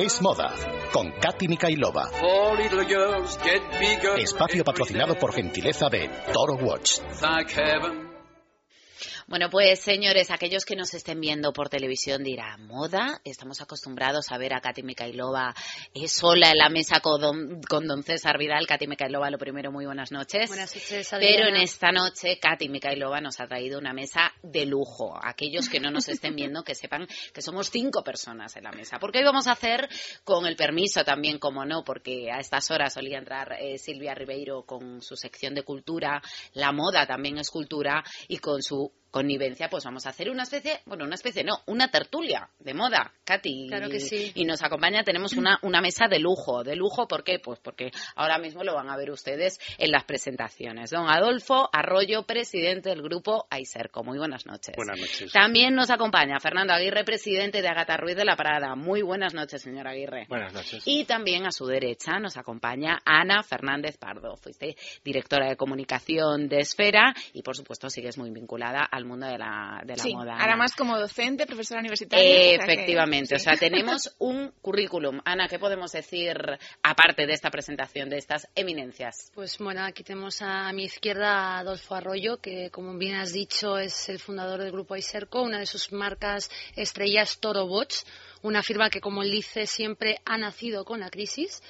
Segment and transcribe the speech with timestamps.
[0.00, 0.52] Es moda
[0.92, 2.10] con Katy Mikailova.
[4.18, 6.98] Espacio patrocinado por gentileza de Toro Watch.
[9.30, 13.20] Bueno, pues señores, aquellos que nos estén viendo por televisión dirán, ¿moda?
[13.22, 15.54] Estamos acostumbrados a ver a Katy Mikailova
[15.94, 18.66] eh, sola en la mesa con don, con don César Vidal.
[18.66, 20.48] Katy Mikailova, lo primero, muy buenas noches.
[20.48, 25.16] Buenas noches, Pero en esta noche, Katy Mikailova nos ha traído una mesa de lujo.
[25.22, 28.98] Aquellos que no nos estén viendo, que sepan que somos cinco personas en la mesa.
[28.98, 29.88] Porque hoy vamos a hacer,
[30.24, 34.64] con el permiso también, como no, porque a estas horas solía entrar eh, Silvia Ribeiro
[34.64, 36.20] con su sección de cultura,
[36.54, 40.80] la moda también es cultura, y con su connivencia, pues vamos a hacer una especie,
[40.86, 43.66] bueno, una especie, no, una tertulia de moda, Katy.
[43.68, 44.32] Claro que sí.
[44.34, 46.62] Y nos acompaña, tenemos una, una mesa de lujo.
[46.62, 47.38] ¿De lujo por qué?
[47.38, 50.90] Pues porque ahora mismo lo van a ver ustedes en las presentaciones.
[50.90, 54.04] Don Adolfo Arroyo, presidente del grupo Aiserco.
[54.04, 54.74] Muy buenas noches.
[54.76, 55.32] Buenas noches.
[55.32, 58.74] También nos acompaña Fernando Aguirre, presidente de Agata Ruiz de la Prada.
[58.76, 60.26] Muy buenas noches, señor Aguirre.
[60.28, 60.82] Buenas noches.
[60.86, 64.36] Y también a su derecha nos acompaña Ana Fernández Pardo.
[64.36, 69.36] Fuiste directora de comunicación de Esfera y, por supuesto, sigues muy vinculada al mundo de
[69.38, 70.32] la, de la sí, moda.
[70.34, 70.56] ahora Ana.
[70.56, 72.24] más como docente, profesora universitaria.
[72.24, 73.44] o sea que- Efectivamente, o sí.
[73.44, 75.20] sea, tenemos un currículum.
[75.24, 76.36] Ana, ¿qué podemos decir
[76.82, 79.30] aparte de esta presentación, de estas eminencias?
[79.34, 83.78] Pues bueno, aquí tenemos a mi izquierda a Adolfo Arroyo, que como bien has dicho
[83.78, 87.96] es el fundador del grupo Aiserco, una de sus marcas estrellas Toro Watch,
[88.42, 91.62] una firma que como él dice siempre ha nacido con la crisis.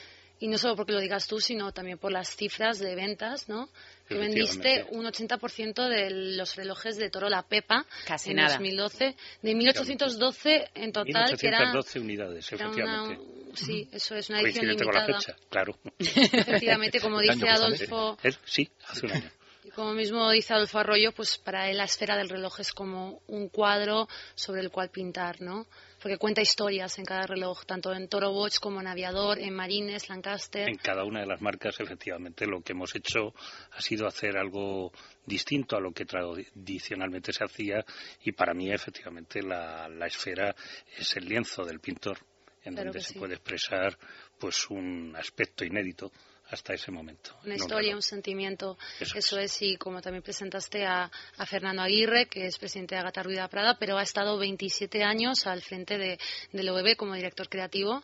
[0.42, 3.68] Y no solo porque lo digas tú, sino también por las cifras de ventas, ¿no?
[4.10, 4.98] Que vendiste Efectivamente.
[4.98, 8.54] un 80% de los relojes de Toro La Pepa Casi en nada.
[8.54, 9.14] 2012.
[9.40, 13.24] De 1812 en total, que era, 1812 unidades, era una, efectivamente.
[13.54, 15.20] sí, eso es una edición Coincidente con la limitada.
[15.20, 15.78] fecha, claro.
[16.00, 18.18] Efectivamente, como dice Adolfo.
[18.44, 19.30] Sí, hace un año.
[19.64, 23.22] y como mismo dice Adolfo Arroyo, pues para él la esfera del reloj es como
[23.28, 25.68] un cuadro sobre el cual pintar, ¿no?
[26.00, 30.08] Porque cuenta historias en cada reloj, tanto en Toro Watch como en Aviador, en Marines,
[30.08, 30.68] Lancaster.
[30.68, 33.34] En cada una de las marcas, efectivamente, lo que hemos hecho
[33.72, 34.92] ha sido hacer algo
[35.26, 37.84] distinto a lo que tradicionalmente se hacía
[38.24, 40.54] y para mí, efectivamente, la, la esfera
[40.96, 42.18] es el lienzo del pintor
[42.62, 43.18] en Claro donde se sí.
[43.18, 43.96] puede expresar
[44.38, 46.12] pues un aspecto inédito
[46.50, 47.36] hasta ese momento.
[47.44, 48.76] Una historia, un sentimiento.
[48.98, 49.54] Eso Eso, es.
[49.54, 49.62] es.
[49.62, 53.76] y como también presentaste a, a Fernando Aguirre, que es presidente de Agata Ruida Prada,
[53.78, 56.18] pero ha estado 27 años al frente de,
[56.52, 58.02] del OEB como director creativo.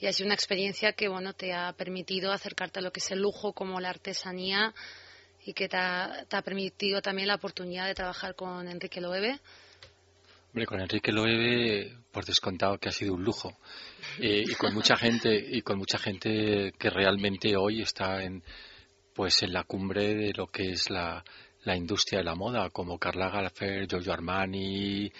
[0.00, 3.10] Y ha sido una experiencia que bueno te ha permitido acercarte a lo que es
[3.10, 4.72] el lujo como la artesanía
[5.44, 9.40] y que te ha, te ha permitido también la oportunidad de trabajar con Enrique Loewe.
[10.66, 13.56] Con Enrique Loewe, por descontado que ha sido un lujo.
[14.18, 18.42] Eh, y con mucha gente, y con mucha gente que realmente hoy está en,
[19.14, 21.22] pues en la cumbre de lo que es la,
[21.64, 25.12] la industria de la moda, como Karl Lagerfeld, Giorgio Armani,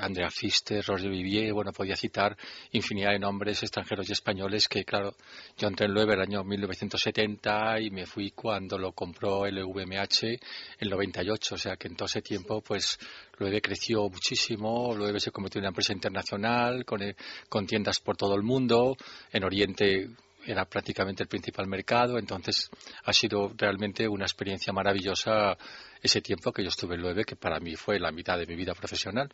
[0.00, 2.36] Andrea Pfister, Roger Vivier, bueno, podía citar
[2.72, 5.14] infinidad de nombres extranjeros y españoles que, claro,
[5.56, 10.24] yo entré en Loewe el año 1970 y me fui cuando lo compró el VMH
[10.24, 10.38] en
[10.78, 12.98] el 98, o sea que en todo ese tiempo, pues,
[13.38, 17.16] Loewe creció muchísimo, Loewe se convirtió en una empresa internacional con, eh,
[17.48, 18.96] con tiendas por todo el mundo,
[19.32, 20.10] en Oriente
[20.44, 22.70] era prácticamente el principal mercado, entonces
[23.04, 25.56] ha sido realmente una experiencia maravillosa
[26.02, 28.56] ese tiempo que yo estuve en Loewe, que para mí fue la mitad de mi
[28.56, 29.30] vida profesional.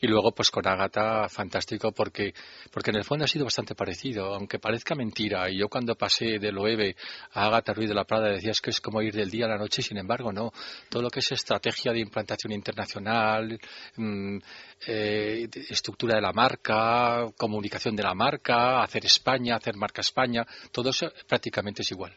[0.00, 2.34] Y luego, pues con Agatha, fantástico, porque,
[2.70, 5.48] porque en el fondo ha sido bastante parecido, aunque parezca mentira.
[5.50, 6.96] Y yo cuando pasé de Loewe
[7.32, 9.58] a Agatha Ruiz de la Prada decías que es como ir del día a la
[9.58, 10.52] noche, sin embargo, no.
[10.88, 13.58] Todo lo que es estrategia de implantación internacional,
[13.96, 14.38] mm,
[14.86, 20.90] eh, estructura de la marca, comunicación de la marca, hacer España, hacer marca España, todo
[20.90, 22.12] eso prácticamente es igual.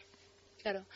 [0.62, 0.86] Claro.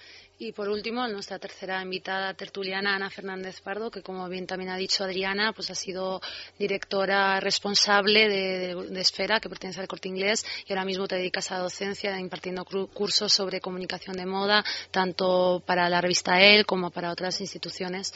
[0.41, 4.77] Y por último, nuestra tercera invitada tertuliana, Ana Fernández Pardo, que como bien también ha
[4.77, 6.21] dicho Adriana, pues ha sido
[6.57, 11.51] directora responsable de, de- Esfera, que pertenece al Corte Inglés, y ahora mismo te dedicas
[11.51, 16.91] a la docencia, impartiendo cursos sobre comunicación de moda, tanto para la revista EL como
[16.93, 18.15] para otras instituciones.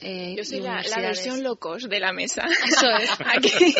[0.00, 2.44] Eh, Yo soy la, la versión locos de la mesa.
[2.66, 3.10] Eso es.
[3.26, 3.74] Aquí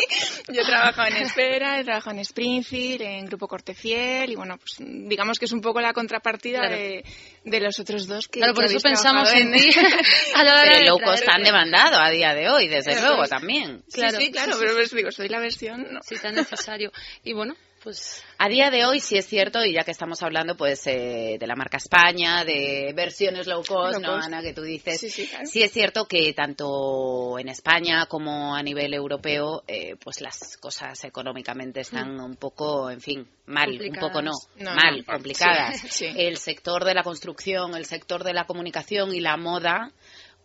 [0.53, 5.39] yo trabajo en Espera, he trabajado en Springfield, en Grupo Cortefiel y bueno, pues digamos
[5.39, 6.77] que es un poco la contrapartida Claro.
[6.77, 7.05] de,
[7.45, 9.71] de los otros dos que Claro, por que eso pensamos en ti.
[10.35, 11.25] a la hora Pero de loco traerte.
[11.25, 13.83] están demandado a día de hoy, desde luego también.
[13.89, 15.87] Sí, Claro, sí, claro, sí, sí, pero os digo, soy la versión...
[15.93, 16.01] no.
[16.03, 16.91] Sí, tan necesario.
[17.25, 17.55] Y bueno,
[17.89, 21.39] pues A día de hoy sí es cierto, y ya que estamos hablando pues eh,
[21.41, 24.27] de la marca España, de versiones low cost, Low ¿no, cost.
[24.27, 24.43] Ana?
[24.43, 25.01] Que tú dices.
[25.01, 25.45] Sí, sí, claro.
[25.51, 31.81] es cierto que tanto en España como a nivel europeo, eh, pues las cosas económicamente
[31.81, 35.81] están un poco, en fin, mal, un poco no, No, mal, no, complicadas.
[35.81, 36.07] sí, sí.
[36.15, 39.93] El sector de la construcción, el sector de la comunicación y la moda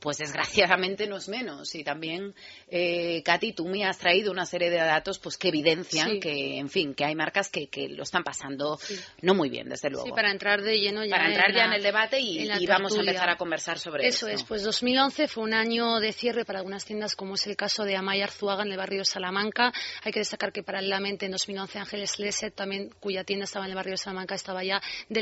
[0.03, 1.73] pues desgraciadamente no es menos.
[1.75, 2.35] Y también,
[2.67, 6.67] eh, Katy, tú me has traído una serie de datos pues que evidencian que, en
[6.67, 8.77] fin, que hay marcas que, que lo están pasando
[9.21, 10.05] no muy bien, desde luego.
[10.05, 12.65] Sí, para entrar de lleno ya Para entrar en ya la- en el debate y,
[12.67, 14.41] vamos a empezar a conversar sobre Eso esto.
[14.41, 17.85] es, pues 2011 fue un año de cierre para algunas tiendas, como es el caso
[17.85, 19.71] de Amaya Arzuaga en el barrio de Salamanca.
[20.03, 23.75] Hay que destacar que paralelamente en 2011 Ángeles Leset, también cuya tienda estaba en el
[23.77, 25.21] barrio de Salamanca, estaba ya de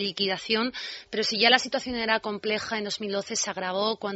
[0.00, 0.72] liquidación.
[1.10, 4.13] Pero si ya la situación era compleja, en 2012 se agravó cuando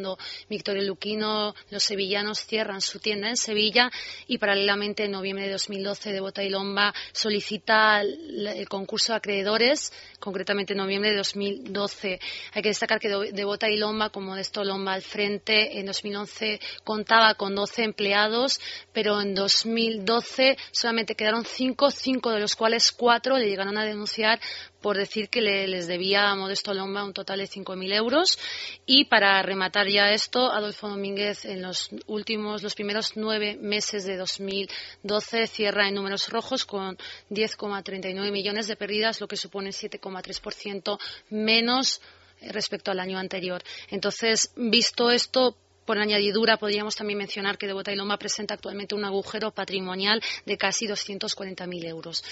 [0.49, 3.91] Victorio Luquino, los sevillanos cierran su tienda en Sevilla
[4.27, 10.73] y paralelamente en noviembre de 2012 Devota y Lomba solicita el, concurso de acreedores, concretamente
[10.75, 12.21] en noviembre de 2012.
[12.53, 16.61] Hay que destacar que De- Devota y Lomba, como Modesto Lomba al frente, en 2011
[16.85, 18.61] contaba con 12 empleados,
[18.93, 24.41] pero en 2012 solamente quedaron 5, 5 de los cuales 4 le llegaron a denunciar
[24.81, 28.39] por decir que le- les debía a Modesto Lomba un total de 5.000 euros.
[28.87, 34.17] Y para rematar ya esto, Adolfo Domínguez en los últimos, los primeros nueve meses de
[34.17, 36.97] 2012 cierra en números rojos con
[37.31, 40.99] 10,39 millones de pérdidas, lo que supone 7,3%
[41.31, 42.01] menos
[42.41, 43.63] eh, respecto al año anterior.
[43.91, 49.07] Entonces, visto esto, por añadidura, podríamos también mencionar que Devota y Loma presenta actualmente un
[49.07, 52.23] agujero patrimonial de casi 240.000 euros.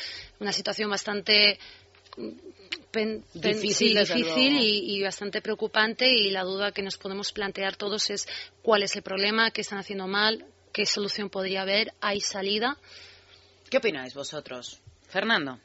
[0.41, 1.59] Una situación bastante
[2.17, 2.41] pen-
[2.91, 7.77] pen- Difícil, sí, difícil y, y bastante preocupante y la duda que nos podemos plantear
[7.77, 8.27] todos es
[8.63, 12.77] cuál es el problema, qué están haciendo mal, qué solución podría haber, hay salida.
[13.71, 14.81] ¿Qué opináis vosotros?
[15.09, 15.59] Fernando,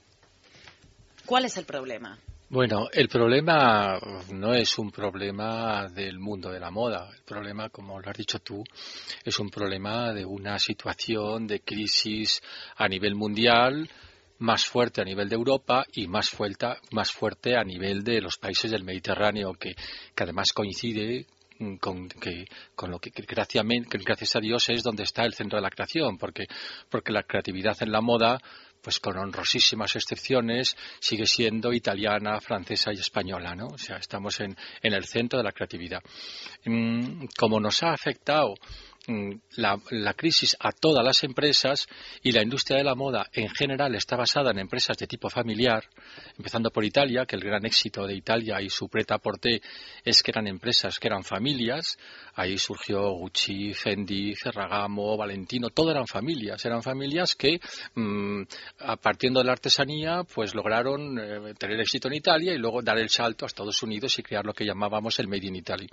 [1.26, 2.18] ¿cuál es el problema?
[2.50, 3.98] Bueno, el problema
[4.30, 7.10] no es un problema del mundo de la moda.
[7.16, 8.62] El problema, como lo has dicho tú,
[9.24, 12.42] es un problema de una situación de crisis
[12.76, 13.90] a nivel mundial
[14.42, 18.38] más fuerte a nivel de Europa y más fuerte, más fuerte a nivel de los
[18.38, 19.74] países del Mediterráneo, que,
[20.16, 21.28] que además coincide
[21.60, 22.46] mm, con, que,
[22.76, 26.18] con lo que, que gracias a Dios es donde está el centro de la creación,
[26.18, 26.46] porque,
[26.90, 28.40] porque la creatividad en la moda
[28.82, 33.68] pues con honrosísimas excepciones, sigue siendo italiana, francesa y española, ¿no?
[33.68, 36.02] O sea, estamos en, en el centro de la creatividad.
[36.66, 38.56] Mm, Como nos ha afectado
[39.08, 41.88] la, la crisis a todas las empresas
[42.22, 45.84] y la industria de la moda en general está basada en empresas de tipo familiar,
[46.38, 49.62] empezando por Italia, que el gran éxito de Italia y su preta porté
[50.04, 51.98] es que eran empresas que eran familias,
[52.36, 57.60] ahí surgió Gucci, Fendi, Ferragamo, Valentino, todo eran familias, eran familias que
[57.96, 58.44] mm,
[58.80, 62.98] a partiendo de la artesanía pues lograron eh, tener éxito en Italia y luego dar
[62.98, 65.88] el salto a Estados Unidos y crear lo que llamábamos el Made in Italy.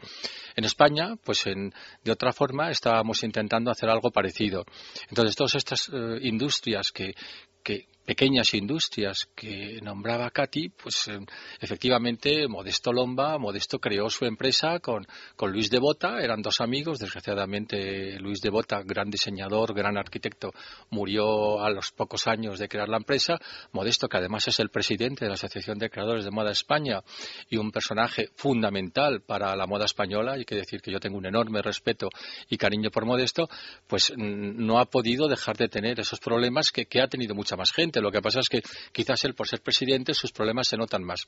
[0.54, 1.72] En España, pues en,
[2.04, 4.64] de otra forma estábamos intentando hacer algo parecido.
[5.08, 7.14] Entonces, todas estas eh, industrias que,
[7.62, 11.18] que pequeñas industrias que nombraba Katy, pues eh,
[11.60, 15.06] efectivamente Modesto Lomba, Modesto creó su empresa con,
[15.52, 20.54] Luis de Bota, eran dos amigos, desgraciadamente Luis de Bota, gran diseñador, gran arquitecto,
[20.88, 23.38] murió a los pocos años de crear la empresa,
[23.72, 27.02] Modesto, que además es el presidente de la Asociación de Creadores de Moda España
[27.50, 31.26] y un personaje fundamental para la moda española, hay que decir que yo tengo un
[31.26, 32.08] enorme respeto
[32.48, 33.50] y cariño por Modesto,
[33.86, 37.97] pues no ha podido dejar de tener esos problemas que ha tenido mucha más gente.
[38.00, 38.62] Lo que pasa es que
[38.92, 41.26] quizás él, por ser presidente, sus problemas se notan más.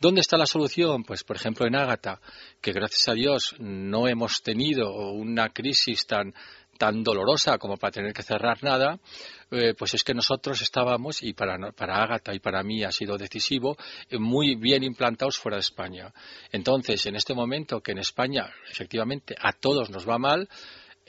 [0.00, 1.04] ¿Dónde está la solución?
[1.04, 2.20] Pues, por ejemplo, en Ágata,
[2.60, 6.34] que gracias a Dios no hemos tenido una crisis tan
[6.78, 8.98] tan dolorosa como para tener que cerrar nada,
[9.52, 13.16] eh, pues es que nosotros estábamos, y para, para Ágata y para mí ha sido
[13.16, 13.76] decisivo,
[14.10, 16.12] eh, muy bien implantados fuera de España.
[16.50, 20.48] Entonces, en este momento que en España, efectivamente, a todos nos va mal,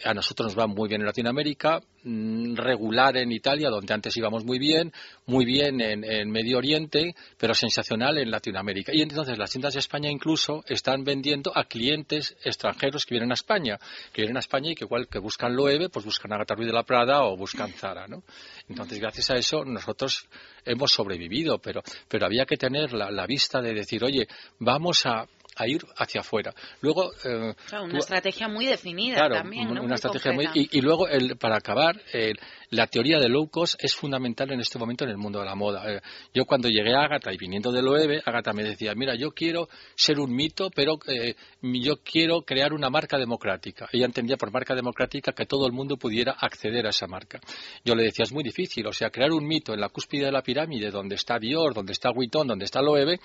[0.03, 4.43] a nosotros nos va muy bien en Latinoamérica, mm, regular en Italia, donde antes íbamos
[4.43, 4.91] muy bien,
[5.25, 8.91] muy bien en, Medio Oriente, pero sensacional en Latinoamérica.
[8.93, 13.35] Y entonces las tiendas de España incluso están vendiendo a clientes extranjeros que vienen a
[13.35, 13.77] España,
[14.11, 16.73] que vienen a España y que igual que buscan Loewe, pues buscan Agatha Ruiz de
[16.73, 18.23] la Prada o buscan Zara, ¿no?
[18.67, 20.27] Entonces, gracias a eso, nosotros
[20.65, 24.27] hemos sobrevivido, pero, pero había que tener la, la vista de decir, oye,
[24.59, 26.53] vamos a, a ir hacia afuera.
[26.81, 29.71] Luego, eh, claro, una tú, estrategia muy definida claro, también, ¿no?
[29.71, 32.39] una muy estrategia muy y, y, luego el, para acabar, el,
[32.73, 35.55] la teoría de low cost es fundamental en este momento en el mundo de la
[35.55, 35.83] moda.
[35.87, 36.01] Eh,
[36.33, 39.69] yo cuando llegué a Agatha y viniendo de Loewe, Agatha me decía, mira, yo quiero
[39.95, 43.87] ser un mito, pero eh, yo quiero crear una marca democrática.
[43.91, 47.39] Ella entendía por marca democrática que todo el mundo pudiera acceder a esa marca.
[47.85, 50.31] Yo le decía, es muy difícil, o sea, crear un mito en la cúspide de
[50.31, 53.19] la pirámide, donde está Dior, donde está Vuitton, donde está Loewe,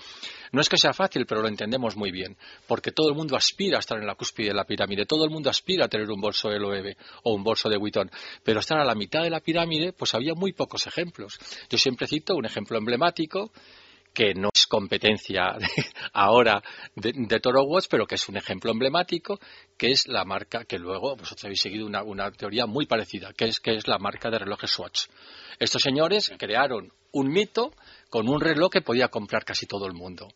[0.51, 2.37] no es que sea fácil, pero lo entendemos muy bien,
[2.67, 5.31] porque todo el mundo aspira a estar en la cúspide de la pirámide, todo el
[5.31, 8.09] mundo aspira a tener un bolso de Loewe o un bolso de Vuitton,
[8.43, 11.37] pero estar a la mitad de la pirámide, pues había muy pocos ejemplos.
[11.69, 13.51] Yo siempre cito un ejemplo emblemático
[14.13, 15.57] que no es competencia
[16.13, 16.61] ahora
[16.95, 19.39] de, Toro Watch, pero que es un ejemplo emblemático,
[19.77, 23.45] que es la marca que luego vosotros habéis seguido una, una teoría muy parecida, que
[23.45, 25.05] es que es la marca de relojes Swatch.
[25.59, 27.73] Estos señores crearon un mito
[28.09, 30.27] con un reloj que podía comprar casi todo el mundo.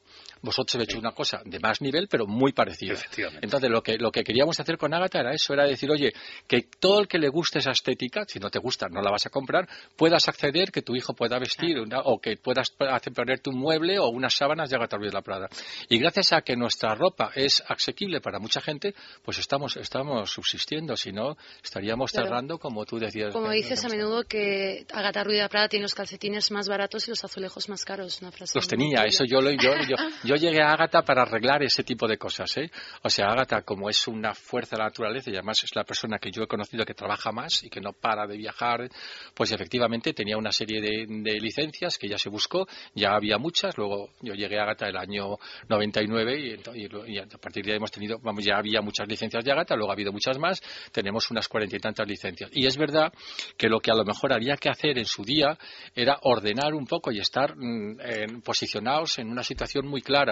[0.44, 2.96] Vosotros habéis hecho una cosa de más nivel, pero muy parecida.
[3.42, 6.14] Entonces, lo que, lo que queríamos hacer con Agatha era eso, era decir, oye,
[6.48, 9.26] que todo el que le guste esa estética, si no te gusta, no la vas
[9.26, 13.58] a comprar, puedas acceder, que tu hijo pueda vestir, o que puedas hacer ponerte un
[13.58, 15.48] mueble o unas sábanas de Agatha Ruiz de la Prada.
[15.90, 20.98] Y gracias a que nuestra ropa es asequible para mucha gente, pues estamos, estamos subsistiendo,
[20.98, 23.32] si no, estaríamos cerrando, como tú decías.
[23.34, 27.08] Como dices a menudo que Agatha Ruiz de la Prada tiene los calcetines más baratos
[27.08, 28.22] y los azulejos más caros.
[28.22, 29.96] Una frase los tenía, eso yo, lo, yo, yo,
[30.36, 32.56] llegué a Agatha para arreglar ese tipo de cosas.
[32.58, 32.70] ¿eh?
[33.02, 36.18] O sea, Agatha, como es una fuerza de la naturaleza y además es la persona
[36.20, 38.90] que yo he conocido que trabaja más y que no para de viajar,
[39.34, 44.12] pues efectivamente tenía una serie de, licencias que ya se buscó, ya había muchas, luego
[44.22, 45.38] yo llegué a Agatha el año
[45.68, 49.52] 99 y, y, a partir de ahí hemos tenido, vamos, ya había muchas licencias de
[49.52, 50.62] Agatha, luego ha habido muchas más,
[50.92, 52.50] tenemos unas cuarenta y tantas licencias.
[52.54, 53.12] Y es verdad
[53.58, 55.58] que lo que a lo mejor había que hacer en su día
[55.96, 60.23] era ordenar un poco y estar mm, posicionados en una situación muy clara.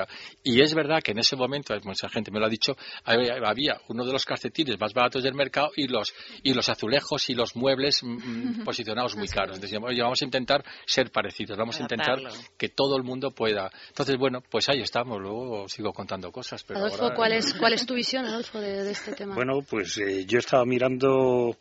[0.44, 4.06] Y es verdad que en ese momento, mucha gente me lo ha dicho, había uno
[4.06, 8.04] de los calcetines más baratos del mercado y los, y los azulejos y los muebles
[8.04, 9.56] mm, mm, posicionados muy caros.
[9.56, 12.20] Entonces, vamos a intentar ser parecidos, vamos a intentar
[12.58, 13.70] que todo el mundo pueda.
[13.90, 16.64] Entonces, bueno, pues ahí estamos, luego sigo contando cosas.
[16.64, 19.36] Pero Adolfo, ¿cuál, es, ¿cuál es tu visión, Adolfo, de, este tema?
[19.36, 21.56] Bueno, pues eh, yo estaba mirando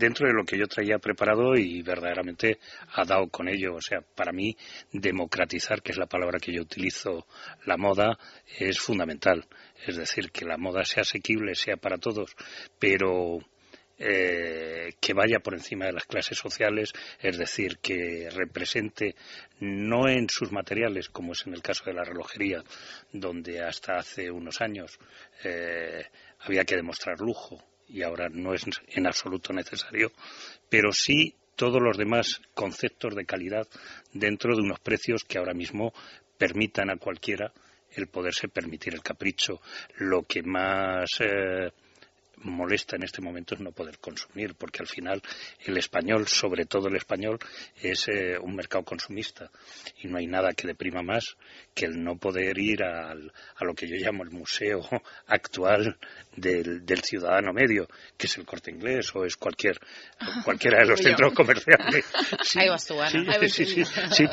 [0.00, 2.58] dentro de lo que yo traía preparado y verdaderamente
[2.94, 3.74] ha dado con ello.
[3.74, 4.56] O sea, para mí
[4.92, 7.26] democratizar, que es la palabra que yo utilizo,
[7.66, 8.18] la moda
[8.58, 9.46] es fundamental.
[9.86, 12.34] Es decir, que la moda sea asequible, sea para todos,
[12.78, 13.40] pero
[13.98, 19.14] eh, que vaya por encima de las clases sociales, es decir, que represente
[19.60, 22.64] no en sus materiales, como es en el caso de la relojería,
[23.12, 24.98] donde hasta hace unos años
[25.44, 26.06] eh,
[26.38, 30.12] había que demostrar lujo y ahora no es en absoluto necesario,
[30.68, 33.66] pero sí todos los demás conceptos de calidad
[34.12, 35.92] dentro de unos precios que ahora mismo
[36.38, 37.52] permitan a cualquiera
[37.92, 39.60] el poderse permitir el capricho.
[39.98, 41.70] Lo que más eh,
[42.42, 45.22] molesta en este momento es no poder consumir, porque al final
[45.64, 47.38] el español, sobre todo el español,
[47.80, 49.50] es eh, un mercado consumista
[50.02, 51.36] y no hay nada que deprima más
[51.74, 53.14] que el no poder ir a
[53.60, 54.80] lo que yo llamo el museo
[55.26, 55.98] actual
[56.36, 59.78] del, ciudadano medio, que es el corte inglés o es cualquier
[60.44, 62.04] cualquiera de los centros comerciales.
[63.50, 64.24] Sí, sí, sí, sí,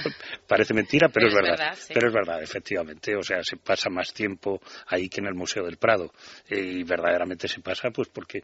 [0.48, 1.78] parece mentira, pero, es, verdad.
[1.94, 3.16] Pero es verdad, efectivamente.
[3.16, 6.14] O sea, se pasa más tiempo ahí que en el Museo del Prado.
[6.50, 8.44] y verdaderamente se pasa pues porque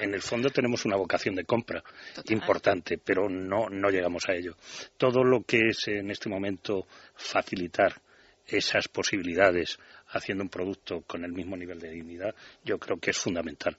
[0.00, 1.84] en el fondo tenemos una vocación de compra
[2.30, 4.56] importante, pero no, no llegamos a ello.
[4.96, 8.00] Todo lo que es en este momento facilitar
[8.46, 12.34] esas posibilidades haciendo un producto con el mismo nivel de dignidad,
[12.64, 13.76] yo creo que es fundamental.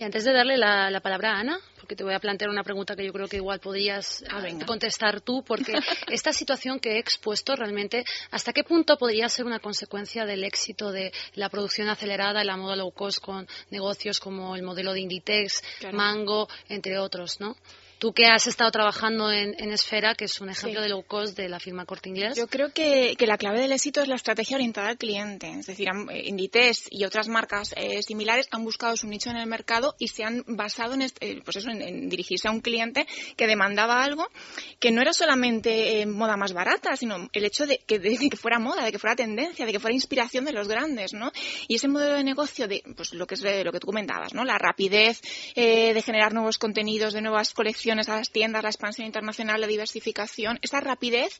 [0.00, 2.96] Y antes de darle la, palabra a Ana, porque te voy a plantear una pregunta
[2.96, 5.74] que yo creo que igual podrías ah, contestar tú, porque
[6.10, 10.90] esta situación que he expuesto realmente, ¿hasta qué punto podría ser una consecuencia del éxito
[10.90, 15.62] de la producción acelerada la moda low cost con negocios como el modelo de Inditex,
[15.92, 17.54] Mango, entre otros, ¿no?
[18.00, 21.50] Tú que has estado trabajando en, Esfera, que es un ejemplo de low cost de
[21.50, 22.34] la firma Corte Inglés.
[22.34, 25.50] Yo creo que, la clave del éxito es la estrategia orientada al cliente.
[25.50, 29.46] Es decir, eh, Inditex y otras marcas eh, similares han buscado su nicho en el
[29.46, 33.46] mercado y se han basado en, eh, pues eso, en, dirigirse a un cliente que
[33.46, 34.26] demandaba algo
[34.78, 38.82] que no era solamente moda más barata, sino el hecho de que, que, fuera moda,
[38.82, 41.32] de que fuera tendencia, de que fuera inspiración de los grandes, ¿no?
[41.68, 44.42] Y ese modelo de negocio de, pues lo que es lo que tú comentabas, ¿no?
[44.42, 45.20] La rapidez
[45.54, 50.58] de generar nuevos contenidos, de nuevas colecciones a las tiendas, la expansión internacional, la diversificación,
[50.62, 51.38] esa rapidez,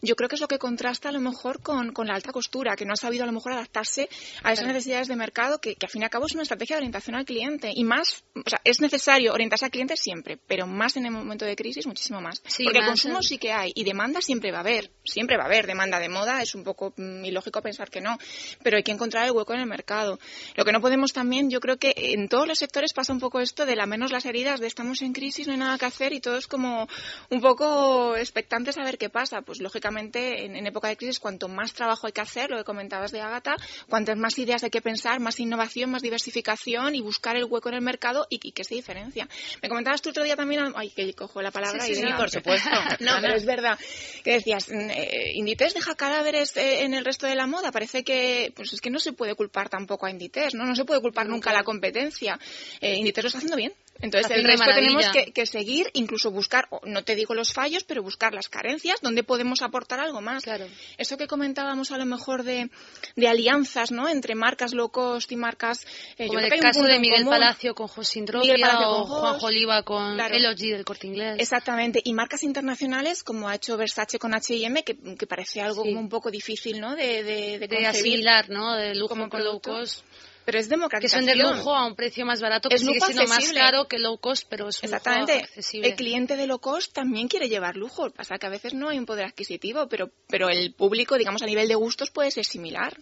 [0.00, 2.84] yo creo que es lo que contrasta a lo mejor con, la alta costura, que
[2.84, 4.08] no ha sabido a lo mejor adaptarse
[4.42, 6.76] a esas necesidades de mercado, que, que al fin y al cabo es una estrategia
[6.76, 7.72] de orientación al cliente.
[7.74, 11.44] Y más, o sea, es necesario orientarse al cliente siempre, pero más en el momento
[11.44, 12.40] de crisis, muchísimo más.
[12.40, 15.46] Porque el consumo sí que hay y demanda siempre va a haber, siempre va a
[15.46, 18.18] haber demanda de moda, es un poco mm, ilógico pensar que no,
[18.62, 20.18] pero hay que encontrar el hueco en el mercado.
[20.54, 23.40] Lo que no podemos también, yo creo que en todos los sectores pasa un poco
[23.40, 26.12] esto de la menos las heridas, de estamos en crisis, no hay nada que hacer
[26.12, 26.88] y todos como
[27.30, 29.42] un poco expectantes a ver qué pasa.
[29.42, 33.12] Pues lógicamente en, época de crisis cuanto más trabajo hay que hacer, lo que comentabas
[33.12, 33.56] de Ágata,
[33.88, 37.76] cuantas más ideas hay que pensar, más innovación, más diversificación y buscar el hueco en
[37.76, 39.28] el mercado y, que se diferencia.
[39.62, 42.70] Me comentabas tú otro día también, ay, que cojo la palabra y sí, por supuesto.
[43.00, 43.78] no, pero es verdad
[44.22, 47.72] que decías, eh, Inditex deja cadáveres eh, en el resto de la moda.
[47.72, 50.64] Parece que, pues es que no se puede culpar tampoco a Inditex, ¿no?
[50.64, 52.38] No se puede culpar nunca a la competencia.
[52.80, 53.72] Eh, Inditex lo está haciendo bien
[54.02, 58.34] Entonces, el resto tenemos que, seguir, incluso buscar, no te digo los fallos, pero buscar
[58.34, 60.42] las carencias, donde podemos aportar algo más.
[60.42, 60.66] Claro.
[60.98, 62.68] Eso que comentábamos a lo mejor de,
[63.14, 64.08] de alianzas, ¿no?
[64.08, 65.86] Entre marcas low cost y marcas...
[66.18, 70.36] Eh, Como el caso de Miguel Palacio con Josindropia o Juanjo Oliva con claro.
[70.54, 71.36] del Corte Inglés.
[71.38, 72.00] Exactamente.
[72.04, 76.08] Y marcas internacionales, como ha hecho Versace con H&M, que, que parece algo como un
[76.08, 76.96] poco difícil, ¿no?
[76.96, 78.74] De, de, de, de asimilar, ¿no?
[78.74, 80.04] De lujo como con low cost.
[80.44, 81.26] Pero es democratización.
[81.26, 83.86] Que son de lujo a un precio más barato, que es sigue siendo más caro
[83.86, 85.34] que low cost, pero es un Exactamente.
[85.34, 85.88] Lujo accesible.
[85.88, 88.10] El cliente de low cost también quiere llevar lujo.
[88.10, 91.46] Pasa que a veces no hay un poder adquisitivo, pero, pero el público, digamos, a
[91.46, 92.96] nivel de gustos puede ser similar.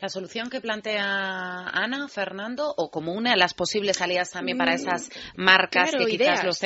[0.00, 4.72] La solución que plantea Ana, Fernando, o como una de las posibles salidas también para
[4.72, 6.60] mm, esas marcas que quizás los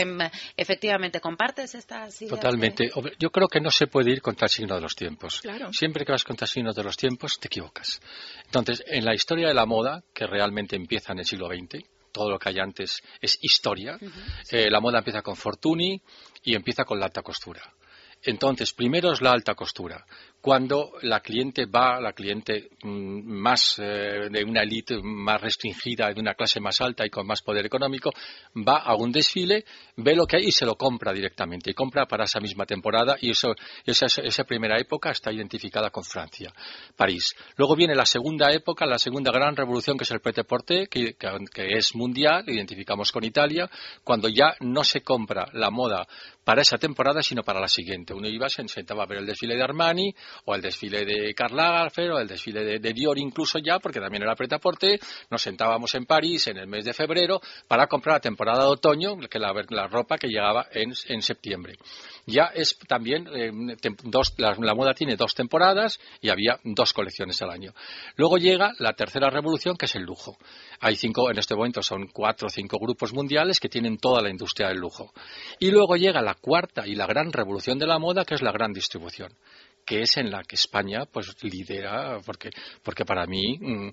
[0.56, 2.36] efectivamente compartes estas ideas.
[2.36, 2.90] Totalmente.
[3.18, 5.42] Yo creo que no se puede ir contra el signo de los tiempos.
[5.72, 8.00] Siempre que vas contra el signo de los tiempos, te equivocas.
[8.44, 12.30] Entonces, en la historia de la moda, que realmente empieza en el siglo XX, todo
[12.30, 13.98] lo que hay antes es historia.
[14.50, 16.00] Eh, la moda empieza con Fortuny
[16.42, 17.62] y empieza con la alta costura.
[18.22, 20.04] Entonces, primero es la alta costura
[20.40, 26.20] cuando la cliente va, la cliente mm, más eh, de una élite más restringida, de
[26.20, 28.12] una clase más alta y con más poder económico,
[28.56, 29.64] va a un desfile,
[29.96, 31.70] ve lo que hay y se lo compra directamente.
[31.70, 33.54] Y compra para esa misma temporada y eso,
[33.84, 36.52] esa, esa primera época está identificada con Francia,
[36.96, 37.34] París.
[37.56, 41.76] Luego viene la segunda época, la segunda gran revolución que es el prêt-à-porter, que, que
[41.76, 43.68] es mundial, identificamos con Italia,
[44.04, 46.06] cuando ya no se compra la moda
[46.44, 48.14] para esa temporada, sino para la siguiente.
[48.14, 51.56] Uno iba, se sentaba a ver el desfile de Armani, o el desfile de Karl
[51.56, 54.98] Lagerfeld o el desfile de, Dior incluso ya, porque también era preta porte,
[55.30, 59.16] nos sentábamos en París en el mes de febrero para comprar la temporada de otoño,
[59.30, 61.76] que la, la ropa que llegaba en, en septiembre.
[62.26, 63.50] Ya es también, eh,
[64.04, 67.72] dos, la, moda tiene dos temporadas y había dos colecciones al año.
[68.16, 70.36] Luego llega la tercera revolución, que es el lujo.
[70.80, 74.28] Hay cinco, en este momento son cuatro o cinco grupos mundiales que tienen toda la
[74.28, 75.12] industria del lujo.
[75.58, 78.52] Y luego llega la cuarta y la gran revolución de la moda, que es la
[78.52, 79.32] gran distribución
[79.88, 82.50] que es en la que España pues lidera porque
[82.82, 83.90] porque para mí mm,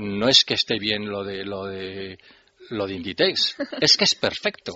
[0.00, 2.18] no es que esté bien lo de lo de
[2.68, 4.74] lo de Inditex, es que es perfecto.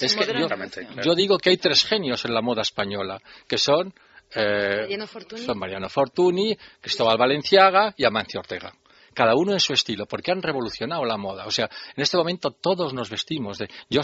[0.00, 3.92] es que yo, digo que hay tres genios en la moda española, que son,
[4.34, 5.42] eh, Mariano Fortuny.
[5.42, 8.72] son Mariano Fortuny, Cristóbal Valenciaga y Amancio Ortega
[9.18, 11.44] cada uno en su estilo, porque han revolucionado la moda.
[11.44, 13.68] O sea, en este momento todos nos vestimos de.
[13.90, 14.00] Yo,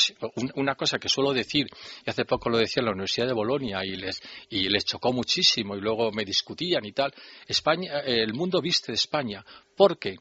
[0.56, 1.68] una cosa que suelo decir,
[2.04, 5.12] y hace poco lo decía en la Universidad de Bolonia y les, y les chocó
[5.12, 7.14] muchísimo y luego me discutían y tal.
[7.46, 9.44] España, el mundo viste de España,
[9.76, 10.16] porque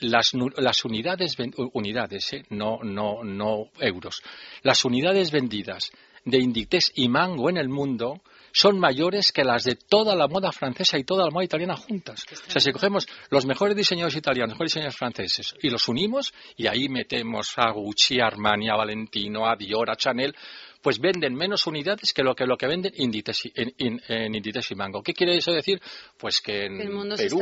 [0.00, 1.36] las, las unidades,
[1.72, 4.20] unidades eh, no, no, no euros,
[4.64, 5.92] las unidades vendidas
[6.24, 8.20] de Inditex y Mango en el mundo
[8.54, 12.24] son mayores que las de toda la moda francesa y toda la moda italiana juntas.
[12.46, 16.32] O sea, si cogemos los mejores diseñadores italianos, los mejores diseñadores franceses y los unimos
[16.56, 20.36] y ahí metemos a Gucci, a Armani, a Valentino, a Dior, a Chanel,
[20.84, 25.02] pues venden menos unidades que lo que, lo que venden Inditex, en, en, y Mango.
[25.02, 25.80] ¿Qué quiere eso decir?
[26.18, 26.76] Pues que en
[27.16, 27.40] Perú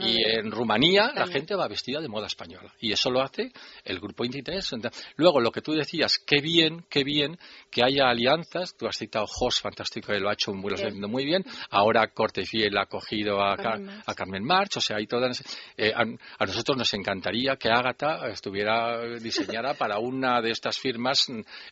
[0.00, 2.72] y en Rumanía la gente va vestida de moda española.
[2.80, 3.52] Y eso lo hace
[3.84, 4.74] el grupo Inditex.
[5.16, 7.38] Luego, lo que tú decías, qué bien, qué bien
[7.70, 8.74] que haya alianzas.
[8.74, 11.44] Tú has citado Jos, fantástico, que lo ha hecho muy, lo muy bien.
[11.68, 14.78] Ahora Corte Fiel ha cogido a, a Carmen March.
[14.78, 15.44] O sea, hay todas.
[15.76, 16.04] Eh, a,
[16.38, 21.26] a, nosotros nos encantaría que Ágata estuviera diseñada para una de estas firmas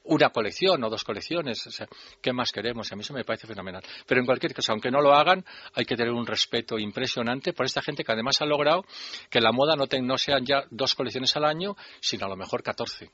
[0.05, 1.67] una colección o dos colecciones.
[1.67, 1.87] O sea,
[2.21, 2.93] ¿Qué más queremos?
[2.93, 3.83] A mí eso me parece fenomenal.
[4.07, 7.65] Pero en cualquier caso, aunque no lo hagan, hay que tener un respeto impresionante por
[7.65, 8.85] esta gente que además ha logrado
[9.31, 12.63] que la moda no, no sean ya dos colecciones al año, sino a lo mejor
[12.63, 13.11] 14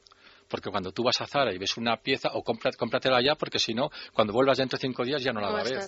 [0.48, 3.72] porque cuando tú vas a Zara y ves una pieza, o cómpratela ya, porque si
[3.72, 5.80] no, cuando vuelvas dentro de cinco días ya no la vas a ver.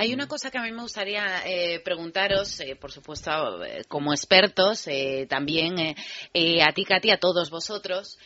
[0.00, 4.12] Hay una cosa que a mí me gustaría eh, preguntaros, eh, por supuesto, eh, como
[4.12, 4.88] expertos,
[5.28, 8.18] también a ti, Katy, a todos vosotros.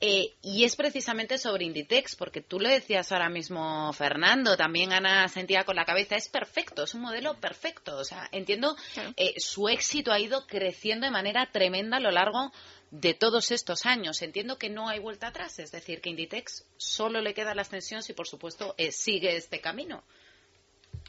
[0.00, 5.26] Eh, y es precisamente sobre Inditex, porque tú lo decías ahora mismo, Fernando, también Ana
[5.28, 7.96] sentía con la cabeza, es perfecto, es un modelo perfecto.
[7.96, 8.76] O sea, entiendo,
[9.16, 12.52] eh, su éxito ha ido creciendo de manera tremenda a lo largo
[12.90, 14.20] de todos estos años.
[14.20, 18.02] Entiendo que no hay vuelta atrás, es decir, que Inditex solo le queda la extensión
[18.02, 20.04] si, por supuesto, eh, sigue este camino.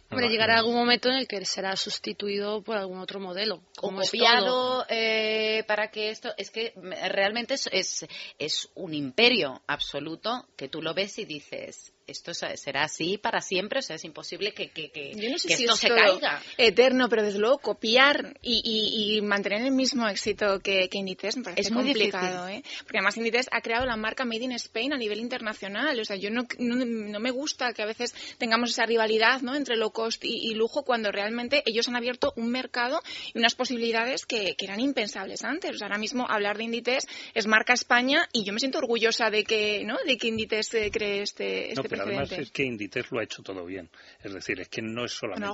[0.10, 3.62] Hombre, llegará algún momento en el que será sustituido por algún otro modelo.
[3.78, 6.34] Como copiado eh, para que esto.
[6.38, 6.74] Es que
[7.12, 8.08] realmente es, es,
[8.39, 13.80] es un imperio absoluto que tú lo ves y dices esto será así para siempre,
[13.80, 16.41] o sea, es imposible que, que, que, esto se caiga.
[16.58, 21.62] Eterno, pero desde luego copiar y, mantener el mismo éxito que, que Inditex me parece
[21.62, 22.63] es muy complicado, ¿eh?
[22.84, 26.15] Porque además Inditex ha creado la marca Made in Spain a nivel internacional, o sea,
[26.15, 29.56] yo no, no, me gusta que a veces tengamos esa rivalidad, ¿no?
[29.56, 33.02] Entre low cost y, lujo cuando realmente ellos han abierto un mercado
[33.34, 35.82] y unas posibilidades que, eran impensables antes.
[35.82, 39.84] ahora mismo hablar de Inditex es marca España y yo me siento orgullosa de que,
[39.86, 39.98] ¿no?
[40.06, 43.23] de que Inditex eh, cree este, este no, pero además es que Inditex lo ha
[43.23, 43.89] hecho todo bien.
[44.21, 45.47] Es decir, es que no es solamente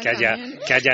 [0.00, 0.92] que, haya, que, haya,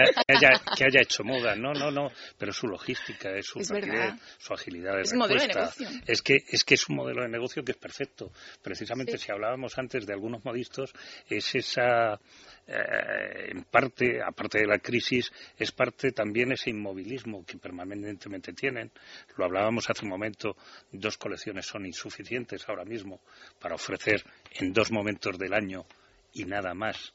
[0.76, 4.96] que, haya, hecho moda, no, no, no, pero su logística, es su rapidez, su agilidad
[4.96, 5.72] de es respuesta.
[6.06, 8.32] Es que, es que es un modelo de negocio que es perfecto.
[8.62, 10.92] Precisamente si hablábamos antes de algunos modistos,
[11.28, 12.18] es esa
[12.66, 18.90] eh, en parte, aparte de la crisis, es parte también ese inmovilismo que permanentemente tienen.
[19.36, 20.56] Lo hablábamos hace un momento,
[20.92, 23.20] dos colecciones son insuficientes ahora mismo
[23.60, 25.84] para ofrecer en dos momentos del año
[26.32, 27.12] y nada más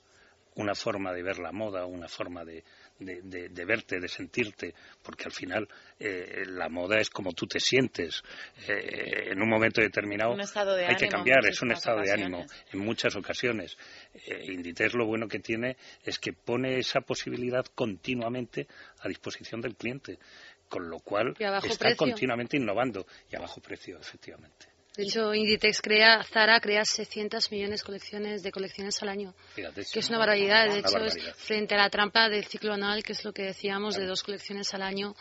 [0.56, 2.64] una forma de ver la moda, una forma de,
[3.00, 5.68] de, verte, de sentirte, porque al final
[6.00, 8.22] eh, la moda es como tú te sientes.
[8.68, 13.16] Eh, en un momento determinado hay que cambiar, es un estado de ánimo en muchas
[13.16, 13.78] ocasiones.
[14.14, 18.68] Eh, Inditex lo bueno que tiene es que pone esa posibilidad continuamente
[19.00, 20.20] a disposición del cliente,
[20.68, 24.79] con lo cual está continuamente innovando y a bajo precio, efectivamente.
[25.00, 30.10] De hecho, Inditex crea, Zara crea 600 millones colecciones de colecciones al año, que es
[30.10, 30.68] una barbaridad.
[30.68, 33.96] De hecho, es frente a la trampa del ciclo anual, que es lo que decíamos,
[33.96, 35.16] de dos colecciones al año,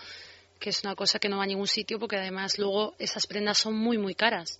[0.58, 3.58] que es una cosa que no va a ningún sitio, porque además luego esas prendas
[3.58, 4.58] son muy, muy caras.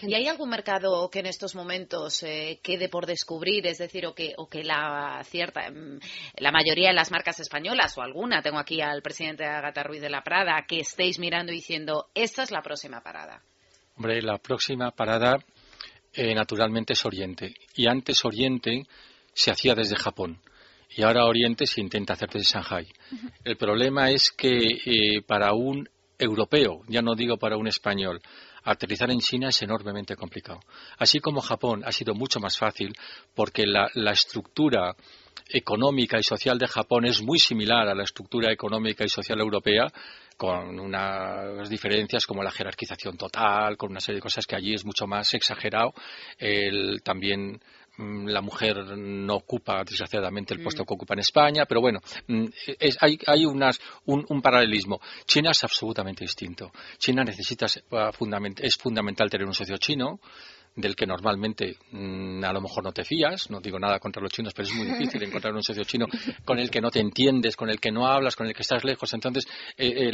[0.00, 3.64] ¿Y hay algún mercado que en estos momentos eh, quede por descubrir?
[3.68, 6.00] Es decir, o que, o que la cierta, mm,
[6.38, 10.10] la mayoría de las marcas españolas, o alguna, tengo aquí al presidente Agata Ruiz de
[10.10, 13.44] la Prada, que estéis mirando y diciendo, esta es la próxima parada.
[14.02, 15.38] Hombre, la próxima parada
[16.12, 17.54] eh, naturalmente es Oriente.
[17.76, 18.82] Y antes Oriente
[19.32, 20.40] se hacía desde Japón.
[20.90, 22.88] Y ahora Oriente se intenta hacer desde Shanghai.
[23.44, 25.88] El problema es que eh, para un
[26.18, 28.20] europeo, ya no digo para un español,
[28.64, 30.58] aterrizar en China es enormemente complicado.
[30.98, 32.92] Así como Japón ha sido mucho más fácil
[33.36, 34.96] porque la, la estructura
[35.48, 39.92] económica y social de Japón es muy similar a la estructura económica y social europea,
[40.36, 44.84] con unas diferencias como la jerarquización total, con una serie de cosas que allí es
[44.84, 45.94] mucho más exagerado.
[47.04, 47.60] también
[47.96, 50.62] mm, la mujer no ocupa desgraciadamente el mm.
[50.64, 52.46] puesto que ocupa en España, pero bueno, mm,
[53.00, 55.00] hay, hay un, paralelismo.
[55.26, 56.72] China es absolutamente distinto.
[56.98, 60.18] China necesita, es fundamental tener un socio chino
[60.74, 64.32] del que normalmente mm, a lo mejor no te fías, no digo nada contra los
[64.32, 66.06] chinos, pero es muy difícil encontrar un socio chino
[66.44, 68.84] con el que no te entiendes, con el que no hablas, con el que estás
[68.84, 69.12] lejos.
[69.12, 70.10] Entonces, eh,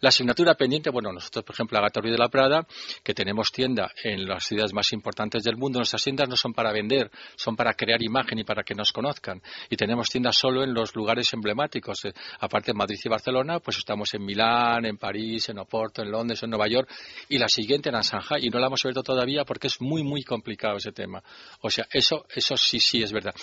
[0.00, 2.66] la asignatura pendiente, bueno, nosotros, por ejemplo, Agata de la Prada,
[3.02, 6.72] que tenemos tienda en las ciudades más importantes del mundo, nuestras tiendas no son para
[6.72, 9.42] vender, son para crear imagen y para que nos conozcan.
[9.68, 12.04] Y tenemos tiendas solo en los lugares emblemáticos.
[12.04, 16.10] Eh, aparte de Madrid y Barcelona, pues estamos en Milán, en París, en Oporto, en
[16.10, 16.88] Londres, en Nueva York,
[17.28, 20.22] y la siguiente en Shanghai, y no la hemos abierto todavía porque es muy, muy
[20.22, 21.22] complicado ese tema.
[21.60, 23.34] O sea, eso, eso sí, sí es verdad.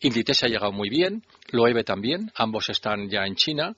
[0.00, 3.76] Inditex ha llegado muy bien, Loewe también, ambos están ya en China.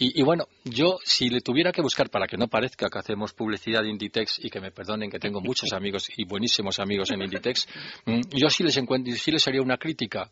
[0.00, 3.82] Y, bueno, yo si le tuviera que buscar, para que no parezca que hacemos publicidad
[3.82, 7.66] de Inditex y que me perdonen que tengo muchos amigos y buenísimos amigos en Inditex,
[8.06, 10.30] mm, yo sí les, encuentro, sí les haría una crítica.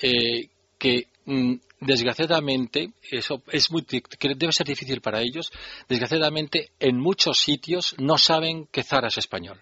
[0.00, 3.84] Eh, que mm, desgraciadamente eso es muy
[4.20, 5.52] debe ser difícil para ellos
[5.88, 9.60] desgraciadamente en muchos sitios no saben que Zara es español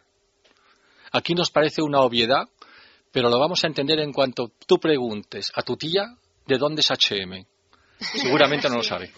[1.12, 2.48] Aquí nos parece una obviedad,
[3.12, 6.90] pero lo vamos a entender en cuanto tú preguntes a tu tía de dónde es
[6.90, 7.46] HM.
[8.01, 9.12] Seguramente no lo sabe.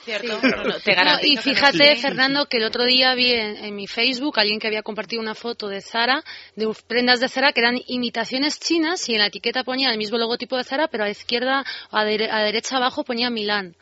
[1.22, 5.22] y fíjate, Fernando, que el otro día vi en, mi Facebook alguien que había compartido
[5.22, 6.22] una foto de Zara,
[6.54, 10.18] de prendas de Zara que eran imitaciones chinas y en la etiqueta ponía el mismo
[10.18, 13.76] logotipo de Zara, pero a izquierda, a, a derecha abajo ponía Milán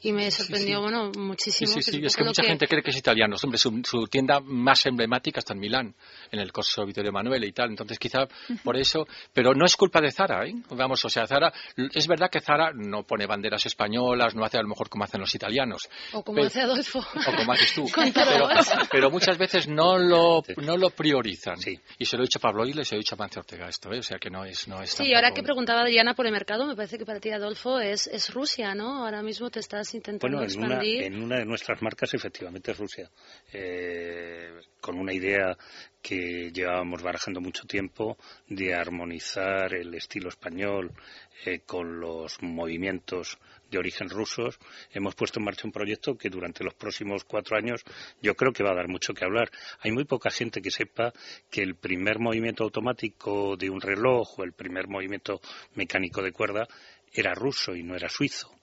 [0.00, 1.72] y me sorprendió, bueno, muchísimo.
[1.72, 3.34] Sí, sí, sí, es que mucha gente cree que es italiano.
[3.42, 5.94] Hombre, su, tienda más emblemática está en Milán,
[6.30, 7.70] en el Corso Vittorio Emanuele y tal.
[7.70, 8.28] Entonces, quizá
[8.62, 9.08] por eso.
[9.32, 10.54] Pero no es culpa de Zara, ¿eh?
[10.70, 11.52] Vamos, o sea, Zara.
[11.92, 15.20] Es verdad que Zara no pone banderas españolas, no hace a lo mejor como hacen
[15.20, 15.88] los italianos.
[16.12, 17.00] O como hace Adolfo.
[17.00, 17.86] O como haces tú.
[18.92, 21.56] pero, muchas veces no lo, no lo priorizan.
[21.98, 23.68] Y se lo he dicho a Pablo y se lo he dicho a Mancio Ortega
[23.68, 23.98] esto, ¿eh?
[23.98, 24.68] O sea, que no es.
[24.68, 27.30] No es sí, ahora que preguntaba Adriana por el mercado, me parece que para ti,
[27.30, 29.04] Adolfo, es, es Rusia, ¿no?
[29.04, 29.87] Ahora mismo te estás
[30.20, 33.10] bueno, en una, en una de nuestras marcas efectivamente es Rusia,
[33.52, 35.56] eh, con una idea
[36.02, 38.16] que llevábamos barajando mucho tiempo
[38.48, 40.92] de armonizar el estilo español
[41.44, 43.38] eh, con los movimientos
[43.70, 44.58] de origen rusos,
[44.92, 47.82] hemos puesto en marcha un proyecto que durante los próximos cuatro años
[48.22, 49.50] yo creo que va a dar mucho que hablar.
[49.80, 51.12] Hay muy poca gente que sepa
[51.50, 55.40] que el primer movimiento automático de un reloj o el primer movimiento
[55.74, 56.66] mecánico de cuerda
[57.12, 58.57] era ruso y no era suizo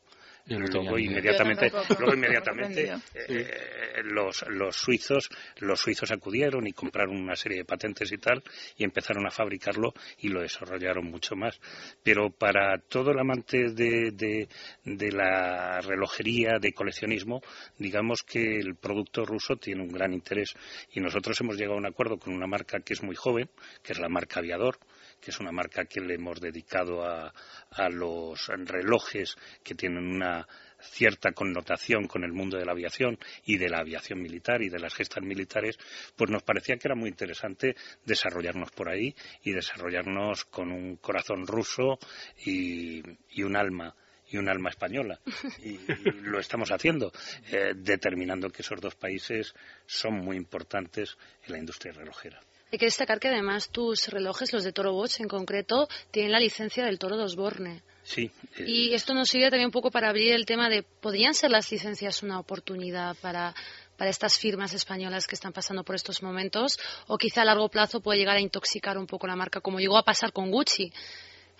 [0.47, 2.93] luego inmediatamente, luego inmediatamente
[3.27, 8.43] eh, los, los suizos los suizos acudieron y compraron una serie de patentes y tal
[8.77, 11.59] y empezaron a fabricarlo y lo desarrollaron mucho más.
[12.03, 14.47] Pero para todo el amante de, de,
[14.83, 17.41] de la relojería, de coleccionismo,
[17.77, 20.53] digamos que el producto ruso tiene un gran interés.
[20.91, 23.49] Y nosotros hemos llegado a un acuerdo con una marca que es muy joven,
[23.83, 24.77] que es la marca Aviador,
[25.19, 27.33] que es una marca que le hemos dedicado a,
[27.89, 30.47] los relojes que tienen una
[30.79, 34.79] cierta connotación con el mundo de la aviación y de la aviación militar y de
[34.79, 35.77] las gestas militares,
[36.15, 37.75] pues nos parecía que era muy interesante
[38.05, 41.99] desarrollarnos por ahí y desarrollarnos con un corazón ruso
[42.45, 43.01] y,
[43.43, 43.95] un alma
[44.29, 45.19] y un alma española.
[45.63, 45.79] Y,
[46.21, 47.11] lo estamos haciendo,
[47.51, 49.53] eh, determinando que esos dos países
[49.85, 52.39] son muy importantes en la industria relojera.
[52.75, 56.41] Hay que destacar que además tus relojes, los de Toro Watch en concreto, tienen la
[56.41, 57.83] licencia del Toro de Osborne.
[58.03, 58.29] Sí.
[58.57, 61.51] Eh, y esto nos sirve también un poco para abrir el tema de, ¿podrían ser
[61.51, 63.55] las licencias una oportunidad para,
[63.95, 66.77] para estas firmas españolas que están pasando por estos momentos?
[67.07, 69.97] ¿O quizá a largo plazo puede llegar a intoxicar un poco la marca, como llegó
[69.97, 70.91] a pasar con Gucci?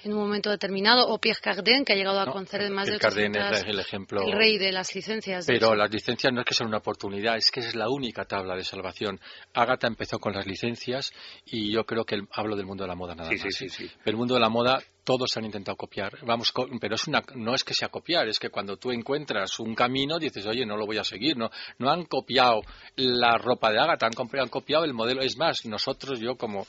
[0.06, 3.52] En un momento determinado, o Pierre Cardin, que ha llegado a conceder más de 800,
[3.52, 4.22] es el ejemplo.
[4.22, 5.48] El rey de las licencias.
[5.48, 8.56] Pero las licencias no es que sean una oportunidad, es que es la única tabla
[8.56, 9.20] de salvación.
[9.54, 11.12] Agatha empezó con las licencias
[11.46, 13.42] y yo creo que hablo del mundo de la moda nada más.
[13.42, 13.92] Sí, sí, sí.
[14.04, 16.18] Pero el mundo de la moda todos han intentado copiar.
[16.26, 19.76] Vamos, pero es una, no es que sea copiar, es que cuando tú encuentras un
[19.76, 21.38] camino dices, oye, no lo voy a seguir.
[21.38, 22.62] No, no han copiado
[22.98, 25.22] la ropa de Agatha, han, han copiado el modelo.
[25.22, 26.66] Es más, nosotros, yo como,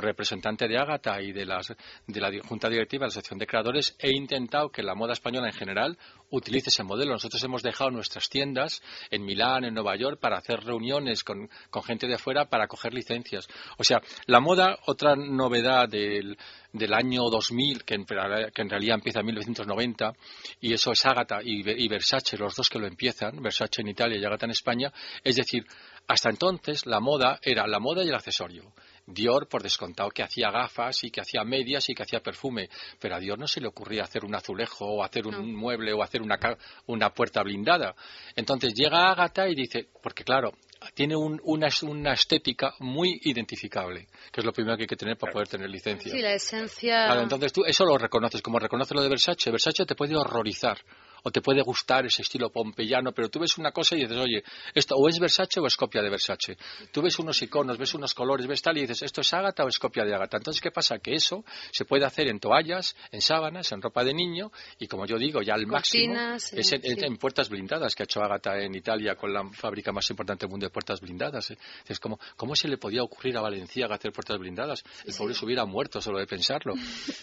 [0.00, 1.74] representante de Agatha y de, las,
[2.06, 5.48] de la Junta Directiva de la Asociación de Creadores, he intentado que la moda española
[5.48, 5.98] en general
[6.30, 7.12] utilice ese modelo.
[7.12, 11.48] Nosotros hemos dejado nuestras tiendas en Milán, en Nueva York, para hacer reuniones con
[11.82, 13.48] gente de afuera para coger licencias.
[13.78, 16.36] O sea, la moda, otra novedad del
[16.72, 20.12] del año 2000, que en, que en, realidad empieza en 1990,
[20.60, 24.18] y eso es Ágata y, y, Versace, los dos que lo empiezan, Versace en Italia
[24.18, 24.92] y Ágata en España,
[25.24, 25.64] es decir,
[26.06, 28.72] hasta entonces la moda era la moda y el accesorio.
[29.06, 33.16] Dior, por descontado, que hacía gafas y que hacía medias y que hacía perfume, pero
[33.16, 36.22] a Dior no se le ocurría hacer un azulejo o hacer un mueble o hacer
[36.22, 36.38] una,
[36.86, 37.94] una puerta blindada.
[38.36, 40.52] Entonces llega Ágata y dice, porque claro,
[41.00, 45.32] tiene una, una, estética muy identificable, que es lo primero que hay que tener para
[45.32, 46.12] poder tener licencia.
[46.12, 47.06] Sí, la esencia.
[47.06, 49.50] Claro, entonces tú eso lo reconoces, como reconoces lo de Versace.
[49.50, 50.76] Versace te puede horrorizar
[51.22, 54.42] o te puede gustar ese estilo pompeyano, pero tú ves una cosa y dices, oye,
[54.74, 56.56] esto o es Versace o es copia de Versace.
[56.92, 59.68] Tú ves unos iconos, ves unos colores, ves tal y dices, esto es Ágata o
[59.68, 60.36] es copia de Ágata.
[60.36, 60.98] Entonces, ¿qué pasa?
[60.98, 65.06] Que eso se puede hacer en toallas, en sábanas, en ropa de niño y, como
[65.06, 69.14] yo digo, ya al máximo es en, puertas blindadas que ha hecho Ágata en Italia
[69.14, 71.50] con la fábrica más importante del mundo de puertas blindadas.
[71.50, 71.58] ¿eh?
[71.86, 74.82] Es como, ¿cómo se le podía ocurrir a Valenciaga hacer puertas blindadas?
[75.04, 76.74] El pobre se hubiera muerto solo de pensarlo.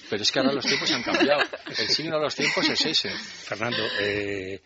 [0.09, 1.43] Pero es que ahora los tiempos han cambiado.
[1.67, 3.09] El signo de los tiempos es ese.
[3.09, 4.61] Fernando, eh,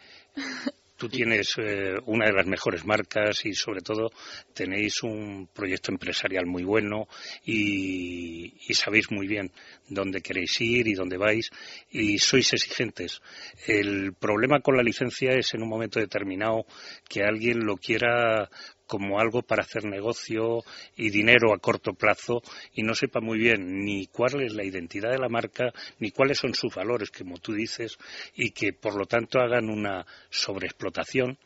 [1.01, 4.11] tú tienes eh, una de las mejores marcas y sobre todo
[4.53, 7.07] tenéis un proyecto empresarial muy bueno
[7.43, 9.51] y, sabéis muy bien
[9.89, 11.49] dónde queréis ir y dónde vais
[11.89, 13.19] y sois exigentes.
[13.65, 16.67] El problema con la licencia es en un momento determinado
[17.09, 18.47] que alguien lo quiera
[18.91, 20.65] como algo para hacer negocio
[20.97, 22.41] y dinero a corto plazo
[22.73, 26.39] y no sepa muy bien ni cuál es la identidad de la marca ni cuáles
[26.39, 27.97] son sus valores, como tú dices,
[28.35, 31.37] y que por lo tanto hagan una sobreexplotación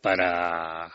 [0.00, 0.88] para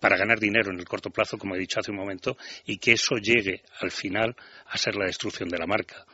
[0.00, 2.92] para ganar dinero en el corto plazo, como he dicho hace un momento, y que
[2.92, 4.34] eso llegue al final
[4.68, 6.06] a ser la destrucción de la marca.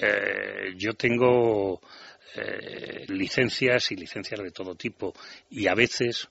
[0.00, 1.82] Eh, yo tengo
[2.34, 5.12] eh, licencias y licencias de todo tipo
[5.50, 6.28] y a veces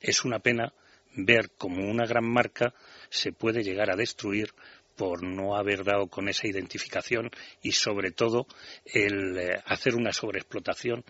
[0.00, 0.72] es una pena
[1.16, 2.74] ver cómo una gran marca
[3.08, 4.50] se puede llegar a destruir
[4.96, 7.30] por no haber dado con esa identificación
[7.62, 8.46] y sobre todo
[8.86, 11.04] el eh, hacer una sobreexplotación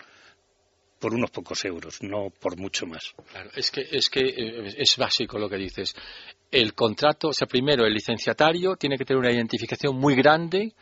[0.98, 3.14] por unos pocos euros, no por mucho más.
[3.30, 5.94] Claro, es que, es que eh, es básico lo que dices.
[6.50, 10.72] El contrato, o sea, primero el licenciatario tiene que tener una identificación muy grande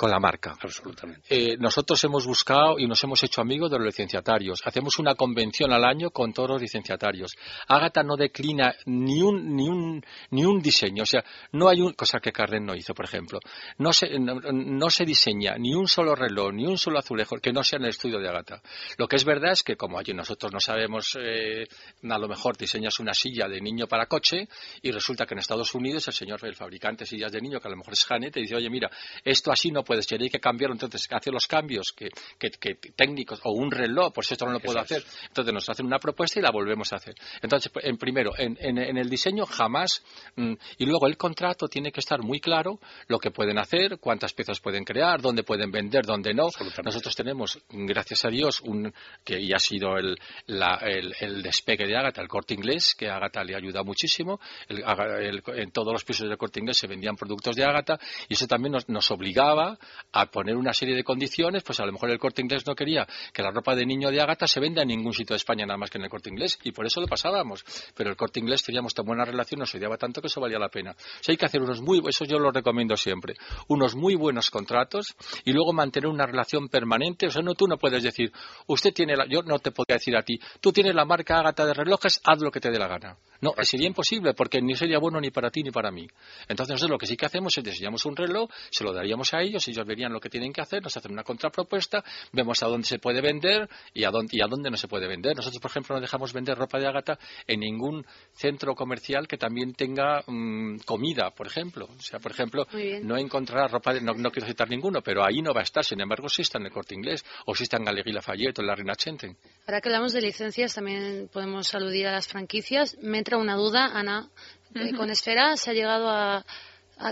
[0.00, 0.56] con la marca.
[0.58, 1.26] Absolutamente.
[1.28, 4.62] Eh, nosotros hemos buscado y nos hemos hecho amigos de los licenciatarios.
[4.64, 7.36] Hacemos una convención al año con todos los licenciatarios.
[7.68, 11.02] Ágata no declina ni un, ni un, ni un diseño.
[11.02, 13.40] O sea, no hay un, cosa que Carden no hizo, por ejemplo.
[13.76, 17.62] No se, no, se diseña ni un solo reloj, ni un solo azulejo que no
[17.62, 18.62] sea en el estudio de Ágata.
[18.96, 21.66] Lo que es verdad es que como allí nosotros no sabemos, eh,
[22.08, 24.48] a lo mejor diseñas una silla de niño para coche
[24.80, 27.68] y resulta que en Estados Unidos el señor, el fabricante de sillas de niño, que
[27.68, 28.90] a lo mejor es Hane, te dice, oye, mira,
[29.22, 32.76] esto así no puede ser, hay que cambiar, entonces hace los cambios que, que, que
[32.94, 35.98] técnicos, o un reloj, por si esto no lo puedo hacer, entonces nos hacen una
[35.98, 37.16] propuesta y la volvemos a hacer.
[37.42, 40.04] Entonces, en primero, en, en, el diseño jamás,
[40.36, 44.32] mm, y luego el contrato tiene que estar muy claro lo que pueden hacer, cuántas
[44.32, 46.50] piezas pueden crear, dónde pueden vender, dónde no.
[46.84, 52.22] Nosotros tenemos, gracias a Dios, un, que ya ha sido el, el, despegue de Ágata,
[52.22, 54.38] el corte inglés, que a Ágata le ayuda muchísimo.
[54.68, 57.98] en todos los pisos del corte inglés se vendían productos de Ágata
[58.28, 59.79] y eso también nos, nos obligaba
[60.12, 63.06] a poner una serie de condiciones, pues a lo mejor el corte inglés no quería
[63.32, 65.78] que la ropa de niño de Ágata se venda en ningún sitio de España nada
[65.78, 67.64] más que en el corte inglés y por eso lo pasábamos.
[67.94, 70.68] Pero el corte inglés teníamos tan buena relación, nos odiaba tanto que eso valía la
[70.68, 70.92] pena.
[70.92, 73.34] O hay que hacer unos muy, eso yo lo recomiendo siempre,
[73.68, 75.14] unos muy buenos contratos
[75.44, 77.26] y luego mantener una relación permanente.
[77.26, 78.32] O sea, no, tú no puedes decir,
[78.66, 81.64] usted tiene la, yo no te podría decir a ti, tú tienes la marca Ágata
[81.64, 83.16] de relojes, haz lo que te dé la gana.
[83.40, 86.06] No, sería imposible porque ni sería bueno ni para ti ni para mí.
[86.48, 89.40] Entonces nosotros lo que sí que hacemos es diseñamos un reloj, se lo daríamos a
[89.40, 92.86] ellos, ellos verían lo que tienen que hacer, nos hacen una contrapropuesta, vemos a dónde
[92.86, 95.36] se puede vender y a dónde, y a dónde no se puede vender.
[95.36, 99.74] Nosotros, por ejemplo, no dejamos vender ropa de Ágata en ningún centro comercial que también
[99.74, 101.86] tenga mm, comida, por ejemplo.
[101.86, 102.66] O sea, por ejemplo,
[103.02, 105.84] no encontrará ropa, de, no, quiero citar ninguno, pero ahí no va a estar.
[105.84, 108.62] Sin embargo, sí está en el Corte Inglés o sí está en Galería Lafayette o
[108.62, 109.36] en la Reina Chenten.
[109.66, 112.96] Ahora que hablamos de licencias, también podemos aludir a las franquicias.
[113.00, 114.28] Me entra una duda, Ana.
[114.74, 116.44] Eh, con Esfera se ha llegado a,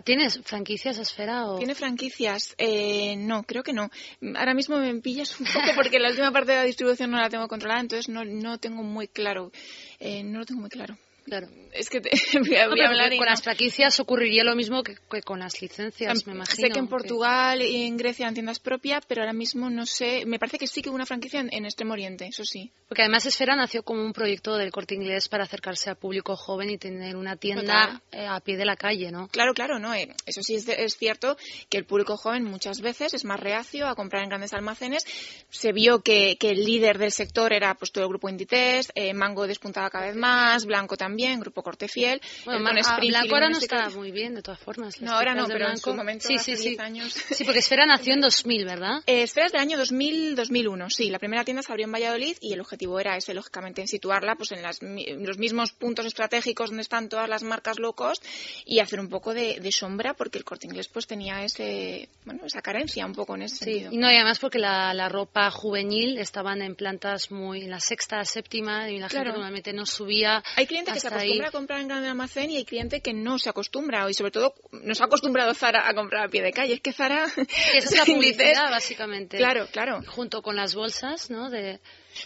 [0.04, 1.46] ¿Tienes franquicias Esfera?
[1.46, 1.58] O...
[1.58, 2.54] ¿Tiene franquicias?
[2.58, 3.88] Eh, no, creo que no.
[4.36, 7.30] Ahora mismo me pillas un poco porque la última parte de la distribución no la
[7.30, 9.52] tengo controlada, entonces no, no tengo muy claro.
[10.00, 10.98] Eh, no lo tengo muy claro.
[11.28, 11.48] Claro.
[11.72, 12.10] Es que te,
[12.40, 16.66] voy a, hablar con las franquicias ocurriría lo mismo que, con las licencias, me imagino.
[16.66, 20.24] Sé que en Portugal y en Grecia en tiendas propias, pero ahora mismo no sé.
[20.26, 22.72] Me parece que sí que hubo una franquicia en, Extremo Oriente, eso sí.
[22.88, 26.70] Porque además Esfera nació como un proyecto del corte inglés para acercarse al público joven
[26.70, 29.28] y tener una tienda eh, a pie de la calle, ¿no?
[29.28, 29.94] Claro, claro, no.
[29.94, 31.36] Eh, eso sí es, cierto
[31.68, 35.04] que el público joven muchas veces es más reacio a comprar en grandes almacenes.
[35.50, 39.46] Se vio que, el líder del sector era pues todo el grupo Inditex, eh, Mango
[39.46, 42.20] despuntaba cada vez más, Blanco también, Grupo Corte Fiel.
[42.44, 45.00] Bueno, Blanco ahora no está muy bien, de todas formas.
[45.00, 47.14] No, ahora no, pero en su momento, sí, hace sí, 10 años.
[47.38, 49.02] Sí, porque Esfera nació en 2000, ¿verdad?
[49.06, 51.10] Eh, Esfera es del año 2000-2001, sí.
[51.10, 54.34] La primera tienda se abrió en Valladolid y el objetivo era ese, lógicamente, en situarla
[54.34, 58.24] pues en, los mismos puntos estratégicos donde están todas las marcas low cost
[58.64, 62.62] y hacer un poco de, sombra porque el corte inglés pues tenía ese, bueno, esa
[62.62, 63.64] carencia un poco en ese sí.
[63.64, 63.92] sentido.
[63.92, 68.24] Y no, y además porque la, ropa juvenil estaban en plantas muy, en la sexta,
[68.24, 70.42] séptima y la gente normalmente no subía.
[70.56, 73.38] Hay clientes que se acostumbran a comprar en gran almacén y hay cliente que no
[73.38, 76.74] se acostumbra y sobre todo nos ha acostumbrado Zara a comprar a pie de calle.
[76.74, 77.26] Es que Zara...
[77.74, 79.36] es la publicidad, básicamente.
[79.36, 80.02] Claro, claro.
[80.06, 81.50] Junto con las bolsas, ¿no?
[81.50, 81.80] De,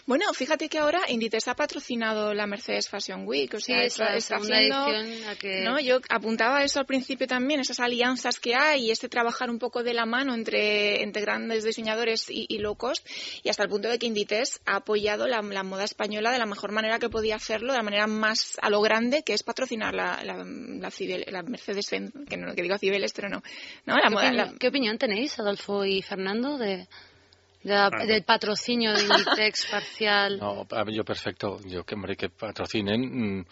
[0.05, 4.35] bueno, fíjate que ahora Inditex ha patrocinado la Mercedes Fashion Week, o sea, sí, está,
[4.37, 4.87] haciendo,
[5.39, 5.61] que...
[5.61, 5.79] ¿no?
[5.79, 9.83] Yo apuntaba eso al principio también, esas alianzas que hay y este trabajar un poco
[9.83, 13.05] de la mano entre, entre grandes diseñadores y, low cost
[13.43, 16.71] y hasta el punto de que Inditex ha apoyado la, moda española de la mejor
[16.71, 20.23] manera que podía hacerlo, de la manera más a lo grande, que es patrocinar la,
[20.23, 23.43] la, la, Mercedes que no que digo Cibeles, pero no.
[23.85, 23.97] ¿no?
[23.97, 26.87] La ¿Qué opinión tenéis, Adolfo y Fernando, de
[27.69, 30.37] Ah, del patrocinio de Inditex parcial.
[30.37, 31.59] No, yo perfecto.
[31.65, 33.39] Yo que, hombre, que patrocinen.
[33.39, 33.45] Mm,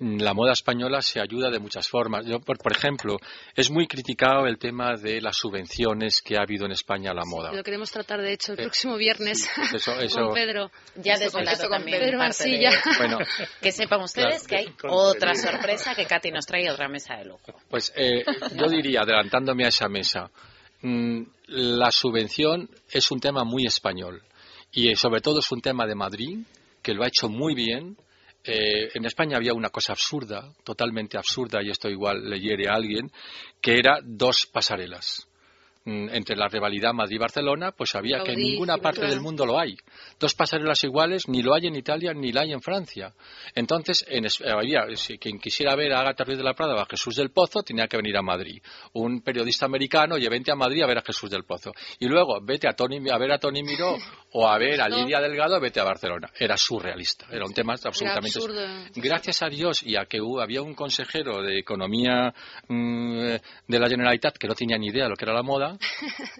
[0.00, 2.26] la moda española se ayuda de muchas formas.
[2.26, 3.16] Yo, por, ejemplo,
[3.54, 7.22] es muy criticado el tema de las subvenciones que ha habido en España a la
[7.24, 7.52] moda.
[7.52, 10.70] lo queremos tratar, de hecho, el eh, próximo viernes eso, con Pedro.
[10.96, 12.00] Ya desvelado también.
[12.00, 12.70] Pedro Mansilla.
[12.98, 13.18] Bueno,
[13.60, 17.54] que sepan ustedes que hay otra sorpresa que Katy nos trae otra mesa de lujo.
[17.68, 20.30] Pues eh, yo diría, adelantándome a esa mesa,
[20.82, 24.22] la subvención es un tema muy español
[24.72, 26.38] y eh, sobre todo es un tema de Madrid
[26.82, 27.96] que lo ha hecho muy bien.
[28.44, 32.74] Eh, en España había una cosa absurda, totalmente absurda, y esto igual le hiere a
[32.74, 33.10] alguien,
[33.60, 35.26] que era dos pasarelas.
[35.86, 39.76] Mm, entre la rivalidad Madrid-Barcelona, pues había que en ninguna parte del mundo lo hay.
[40.18, 43.14] Dos pasarelas iguales ni lo hay en Italia ni lo hay en Francia.
[43.54, 46.86] Entonces, en, había, si quien quisiera ver a Agatha Ruiz de la Prada o a
[46.86, 48.60] Jesús del Pozo, tenía que venir a Madrid.
[48.94, 51.70] Un periodista americano, y vente a Madrid a ver a Jesús del Pozo.
[52.00, 53.96] Y luego, vete a, Tony, a ver a Tony Miró
[54.32, 56.32] o a ver a Lidia Delgado, vete a Barcelona.
[56.36, 57.26] Era surrealista.
[57.30, 58.40] Era un tema absolutamente...
[58.96, 62.34] Gracias a Dios y a que había un consejero de Economía
[62.66, 63.36] mm,
[63.68, 65.75] de la Generalitat que no tenía ni idea de lo que era la moda,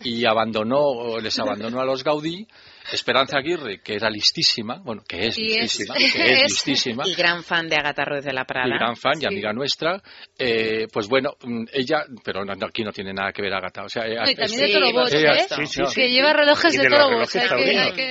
[0.02, 2.46] y abandonó, les abandonó a los Gaudí.
[2.92, 7.02] Esperanza Aguirre, que era listísima, bueno, que es listísima, que es listísima.
[7.04, 8.68] Y gran fan de Agatha Ruiz de la Prada.
[8.68, 10.00] Y gran fan y amiga nuestra.
[10.38, 13.82] Eh, pues bueno, mm, ella, pero aquí no tiene nada que ver Agatha.
[13.82, 15.46] O sea, y también de Toro Bosch, ¿eh?
[15.94, 17.36] que lleva relojes de, Toro Bosch.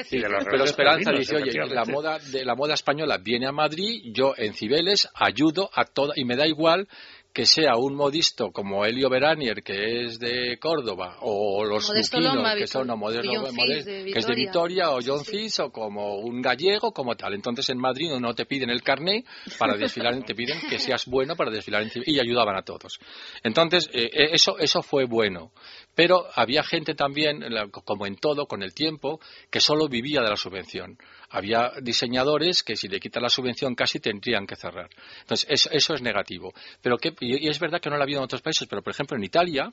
[0.10, 4.54] Pero Esperanza dice, oye, la moda, de, la moda española viene a Madrid, yo en
[4.54, 6.88] Cibeles ayudo a toda, y me da igual
[7.36, 12.66] que sea un modisto como Elio Beranier, que es de Córdoba, o los Luquino, que
[12.66, 17.34] son modernos, que es de Vitoria, o John Fis, o como un gallego, como tal.
[17.34, 19.26] Entonces en Madrid no te piden el carné
[19.60, 23.00] para desfilar, te piden que seas bueno para desfilar en y ayudaban a todos.
[23.44, 25.52] Entonces, eh, eh, eso, eso fue bueno.
[25.94, 30.38] Pero había gente también, como en todo, con el tiempo, que solo vivía de la
[30.38, 30.98] subvención
[31.36, 34.90] había diseñadores que si le quitan la subvención casi tendrían que cerrar.
[35.20, 36.54] Entonces, eso, es negativo.
[36.82, 39.18] Pero y es verdad que no lo ha habido en otros países, pero por ejemplo
[39.18, 39.72] en Italia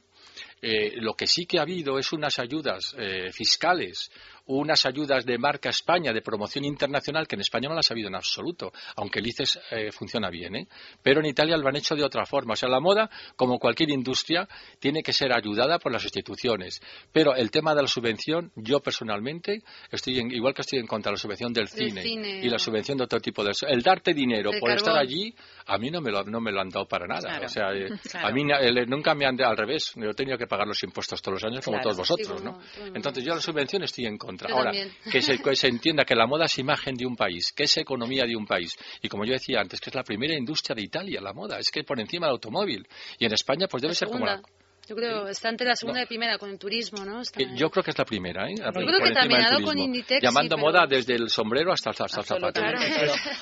[0.60, 4.10] eh, lo que sí que ha habido es unas ayudas eh, fiscales
[4.46, 8.08] unas ayudas de marca España de promoción internacional que en España no las ha habido
[8.08, 10.68] en absoluto, aunque el ICES eh, funciona bien,
[11.02, 12.54] pero en Italia lo han hecho de otra forma.
[12.54, 14.48] O sea, la moda, como cualquier industria,
[14.78, 16.80] tiene que ser ayudada por las instituciones.
[17.12, 21.14] Pero el tema de la subvención, yo personalmente, estoy igual que estoy en contra de
[21.14, 23.52] la subvención del cine, y la subvención de otro tipo de...
[23.68, 25.34] El darte dinero por estar allí,
[25.66, 27.40] a mí no me, lo, no me lo han dado para nada.
[27.44, 28.44] O sea, eh, a mí
[28.86, 29.92] nunca me han al revés.
[29.96, 32.58] Yo he tenido que pagar los impuestos todos los años como todos vosotros, ¿no?
[32.94, 34.52] Entonces yo la subvención estoy en contra.
[34.52, 34.72] Ahora,
[35.10, 35.36] que se,
[35.68, 38.76] entienda que la moda es imagen de un país, que es economía de un país.
[39.00, 41.70] Y como yo decía antes, que es la primera industria de Italia, la moda, es
[41.70, 42.86] que por encima del automóvil.
[43.18, 44.40] Y en España, pues debe ser como la.
[44.88, 47.22] Yo creo, está entre la segunda y primera con el turismo, ¿no?
[47.54, 48.54] yo creo que es la primera, ¿eh?
[48.56, 50.22] yo creo que también con Inditex.
[50.22, 52.60] Llamando moda desde el sombrero hasta, hasta, el zapato.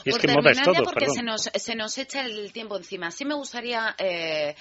[0.05, 3.11] es que moda es todo, porque se nos, se nos echa el tiempo encima.
[3.11, 4.55] Sí me gustaría eh,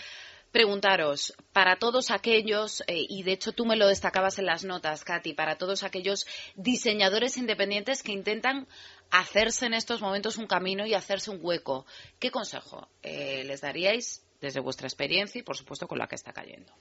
[0.51, 5.03] preguntaros, para todos aquellos, eh, y de hecho tú me lo destacabas en las notas,
[5.03, 6.25] Katy, para todos aquellos
[6.55, 8.67] diseñadores independientes que intentan
[9.11, 11.85] hacerse en estos momentos un camino y hacerse un hueco,
[12.19, 16.31] ¿qué consejo eh, les daríais desde vuestra experiencia y, por supuesto, con la que está
[16.31, 16.73] cayendo?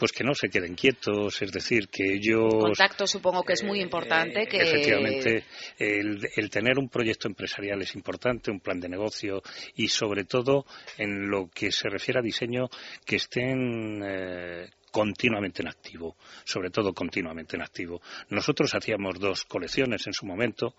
[0.00, 2.54] pues que no se queden quietos, es decir, que ellos...
[2.54, 4.46] El contacto supongo que es muy importante.
[4.46, 4.62] que...
[4.62, 5.44] Efectivamente,
[5.78, 9.42] el, tener un proyecto empresarial es importante, un plan de negocio
[9.76, 10.64] y sobre todo
[10.96, 12.70] en lo que se refiere a diseño,
[13.04, 18.00] que estén eh, continuamente en activo, sobre todo continuamente en activo.
[18.28, 20.74] Nosotros hacíamos dos colecciones en su momento,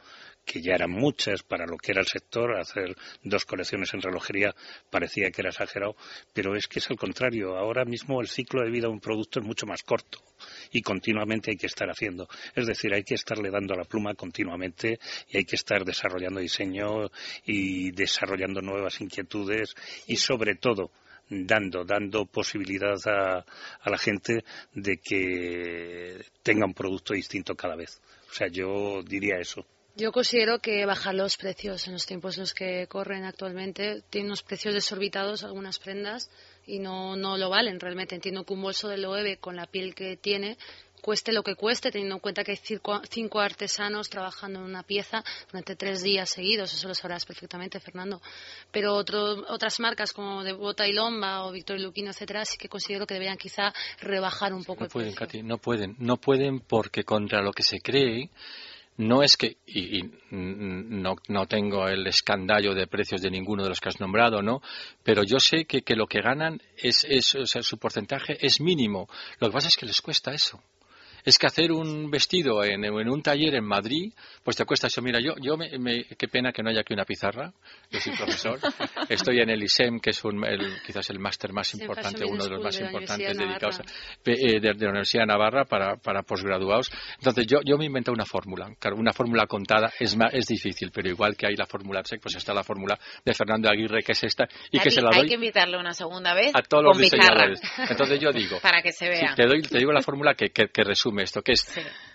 [0.46, 4.56] que ya eran muchas para lo que era el sector, hacer dos colecciones en relojería
[4.90, 5.96] parecía que era exagerado,
[6.34, 9.40] pero es que es al contrario, ahora mismo el ciclo de vida de un producto
[9.40, 10.20] es mucho más corto
[10.72, 12.28] y continuamente hay que estar haciendo.
[12.56, 15.00] Es decir, hay que estarle dando la pluma continuamente
[15.30, 17.10] y hay que estar desarrollando diseño
[17.46, 19.76] y desarrollando nuevas inquietudes
[20.08, 20.92] y sobre todo
[21.32, 23.46] dando, dando posibilidad a,
[23.90, 28.02] la gente de que tenga un producto distinto cada vez.
[28.30, 29.66] O sea, yo diría eso.
[29.96, 34.02] Yo considero que bajar los precios en los tiempos en los que corren actualmente.
[34.10, 36.30] Tienen unos precios desorbitados algunas prendas
[36.66, 38.16] y no, no lo valen realmente.
[38.16, 40.58] Entiendo que un bolso de Loewe con la piel que tiene
[41.02, 45.24] cueste lo que cueste, teniendo en cuenta que hay cinco, artesanos trabajando en una pieza
[45.52, 48.22] durante tres días seguidos, eso lo sabrás perfectamente, Fernando.
[48.72, 53.06] Pero otras marcas como de Bota y Lomba o Victoria Lupino, etcétera, sí que considero
[53.06, 55.28] que deberían quizá rebajar un poco no el pueden, precio.
[55.28, 58.30] Katy, no pueden, no pueden porque contra lo que se cree
[58.98, 63.80] no es que, y, no, no, tengo el escandallo de precios de ninguno de los
[63.80, 64.62] que has nombrado, ¿no?
[65.04, 68.62] Pero yo sé que, que lo que ganan es, es o sea, su porcentaje es
[68.62, 69.08] mínimo.
[69.40, 70.62] Lo que pasa es que les cuesta eso
[71.24, 74.14] es que hacer un vestido en, un taller en Madrid,
[74.44, 75.02] pues te cuesta eso.
[75.02, 77.54] Mira, yo, yo me, qué pena que no haya aquí una pizarra.
[77.90, 78.60] Yo soy profesor.
[79.10, 82.64] Estoy en el ISEM, que es el, quizás el máster más importante, uno de los
[82.64, 83.80] más importantes dedicados
[84.26, 86.90] eh, de, la Universidad de Navarra para, para posgraduados.
[87.18, 88.70] Entonces, yo, yo me inventé una fórmula.
[88.80, 92.36] Claro, una fórmula contada es, es difícil, pero igual que hay la fórmula SEC, pues
[92.36, 95.22] está la fórmula de Fernando Aguirre, que es esta, y que se la doy.
[95.22, 97.62] Hay que invitarle una segunda vez a todos los diseñadores.
[97.90, 98.60] Entonces, yo digo.
[98.62, 99.34] para que se vea.
[99.36, 101.68] te, doy, te digo la fórmula que, que resume esto, que es,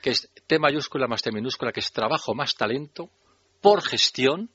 [0.03, 3.11] que es T mayúscula más T minúscula, que es trabajo más talento
[3.61, 4.51] por gestión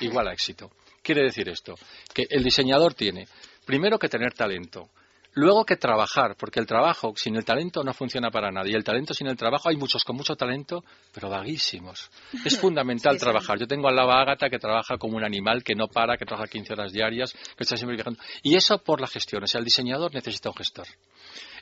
[0.00, 0.70] igual a éxito.
[1.02, 1.74] Quiere decir esto,
[2.12, 3.28] que el diseñador tiene
[3.64, 4.90] primero que tener talento,
[5.36, 8.72] luego que trabajar, porque el trabajo sin el talento no funciona para nadie.
[8.72, 10.82] Y el talento sin el trabajo, hay muchos con mucho talento,
[11.12, 12.10] pero vaguísimos.
[12.44, 13.58] Es fundamental trabajar.
[13.58, 16.24] Yo tengo al lado a Ágata que trabaja como un animal, que no para, que
[16.24, 18.18] trabaja 15 horas diarias, que está siempre viajando.
[18.42, 19.44] Y eso por la gestión.
[19.44, 20.86] O sea, el diseñador necesita un gestor.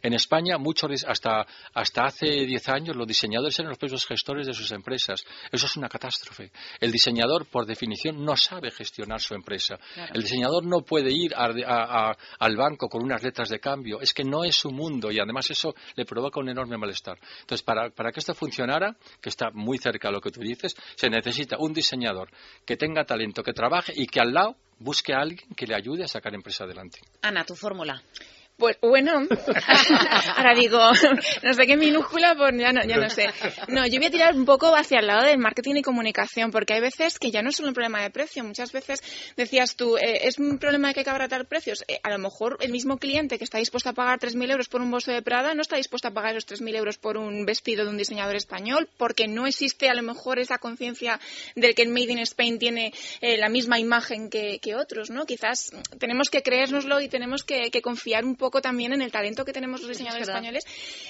[0.05, 4.53] En España, muchos, hasta, hasta hace 10 años, los diseñadores eran los propios gestores de
[4.53, 5.25] sus empresas.
[5.51, 6.53] Eso es una catástrofe.
[6.79, 9.79] El diseñador, por definición, no sabe gestionar su empresa.
[10.13, 13.99] El diseñador no puede ir al banco con unas letras de cambio.
[14.03, 17.19] Es que no es su mundo y además eso le provoca un enorme malestar.
[17.41, 20.77] Entonces, para, para que esto funcionara, que está muy cerca de lo que tú dices,
[20.97, 22.29] se necesita un diseñador
[22.67, 26.05] que tenga talento, que trabaje y que al lado busque a alguien que le ayude
[26.05, 27.01] a sacar empresa adelante.
[27.23, 28.03] Ana, tu fórmula.
[28.57, 29.27] Pues bueno,
[30.37, 30.79] ahora digo,
[31.43, 33.27] no sé qué minúscula, pues ya no, ya no sé.
[33.67, 36.75] No, yo voy a tirar un poco hacia el lado del marketing y comunicación, porque
[36.75, 38.45] hay veces que ya no es solo un problema de precio.
[38.45, 39.03] Muchas veces
[39.37, 41.85] decías tú, eh, es un problema de que hay que abaratar precios.
[41.89, 44.81] Eh, a lo mejor el mismo cliente que está dispuesto a pagar 3.000 euros por
[44.81, 47.85] un bolso de Prada no está dispuesto a pagar esos 3.000 euros por un vestido
[47.85, 51.19] de un diseñador español, porque no existe a lo mejor esa conciencia
[51.57, 55.27] del que el Made in Spain tiene eh, la misma imagen que, otros, ¿no?
[55.27, 59.11] Quizás tenemos que creérnoslo y tenemos que, que confiar un poco poco también en el
[59.11, 60.65] talento que tenemos los diseñadores españoles.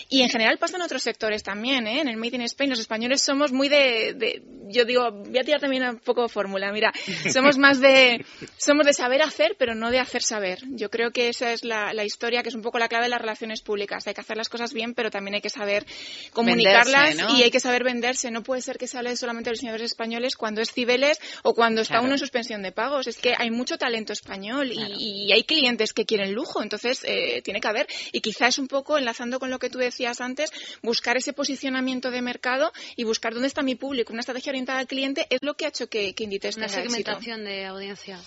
[0.08, 2.00] Y en general pasa en otros sectores también, ¿eh?
[2.00, 5.60] en el Made in Spain los españoles somos muy de, yo digo, voy a tirar
[5.60, 6.92] también un poco fórmula, mira,
[7.32, 8.24] somos más de,
[8.56, 10.60] somos de saber hacer pero no de hacer saber.
[10.68, 13.20] Yo creo que esa es la, historia que es un poco la clave de las
[13.20, 15.86] relaciones públicas, hay que hacer las cosas bien pero también hay que saber
[16.32, 19.58] comunicarlas y hay que saber venderse, no puede ser que se hable solamente de los
[19.58, 23.34] diseñadores españoles cuando es Cibeles o cuando está uno en suspensión de pagos, es que
[23.36, 27.86] hay mucho talento español y, hay clientes que quieren lujo, entonces eh, tiene que haber.
[28.12, 30.50] Y quizá es un poco, enlazando con lo que tú decías antes,
[30.82, 34.12] buscar ese posicionamiento de mercado y buscar dónde está mi público.
[34.12, 37.44] Una estrategia orientada al cliente es lo que ha hecho que, que Inditex Una segmentación
[37.44, 38.18] de audiencia.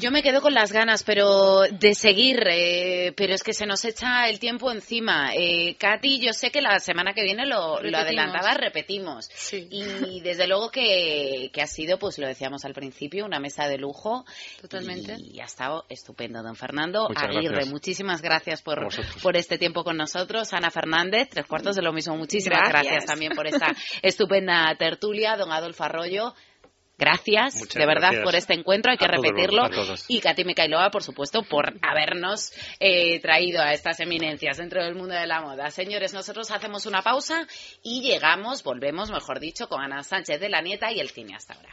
[0.00, 3.84] Yo me quedo con las ganas, pero de seguir, eh, pero es que se nos
[3.84, 5.30] echa el tiempo encima.
[5.34, 9.30] Eh, Katy, yo sé que la semana que viene lo, lo adelantaba, repetimos.
[9.52, 13.78] Y desde luego que, que, ha sido, pues lo decíamos al principio, una mesa de
[13.78, 14.24] lujo.
[14.60, 15.16] Totalmente.
[15.18, 17.66] Y, ha estado estupendo, don Fernando Aguirre.
[17.66, 18.86] Muchísimas gracias gracias por,
[19.22, 20.52] por este tiempo con nosotros.
[20.52, 22.16] Ana Fernández, tres cuartos de lo mismo.
[22.16, 25.36] Muchísimas gracias, también por esta estupenda tertulia.
[25.36, 26.34] Don Adolfo Arroyo.
[26.96, 29.68] Gracias, de verdad, por este encuentro, hay que repetirlo.
[30.06, 35.12] y Katy Mikhailova, por supuesto, por habernos eh, traído a estas eminencias dentro del mundo
[35.12, 35.70] de la moda.
[35.70, 37.48] Señores, nosotros hacemos una pausa
[37.82, 41.54] y llegamos, volvemos, mejor dicho, con Ana Sánchez de la Nieta y el cine hasta
[41.54, 41.70] ahora.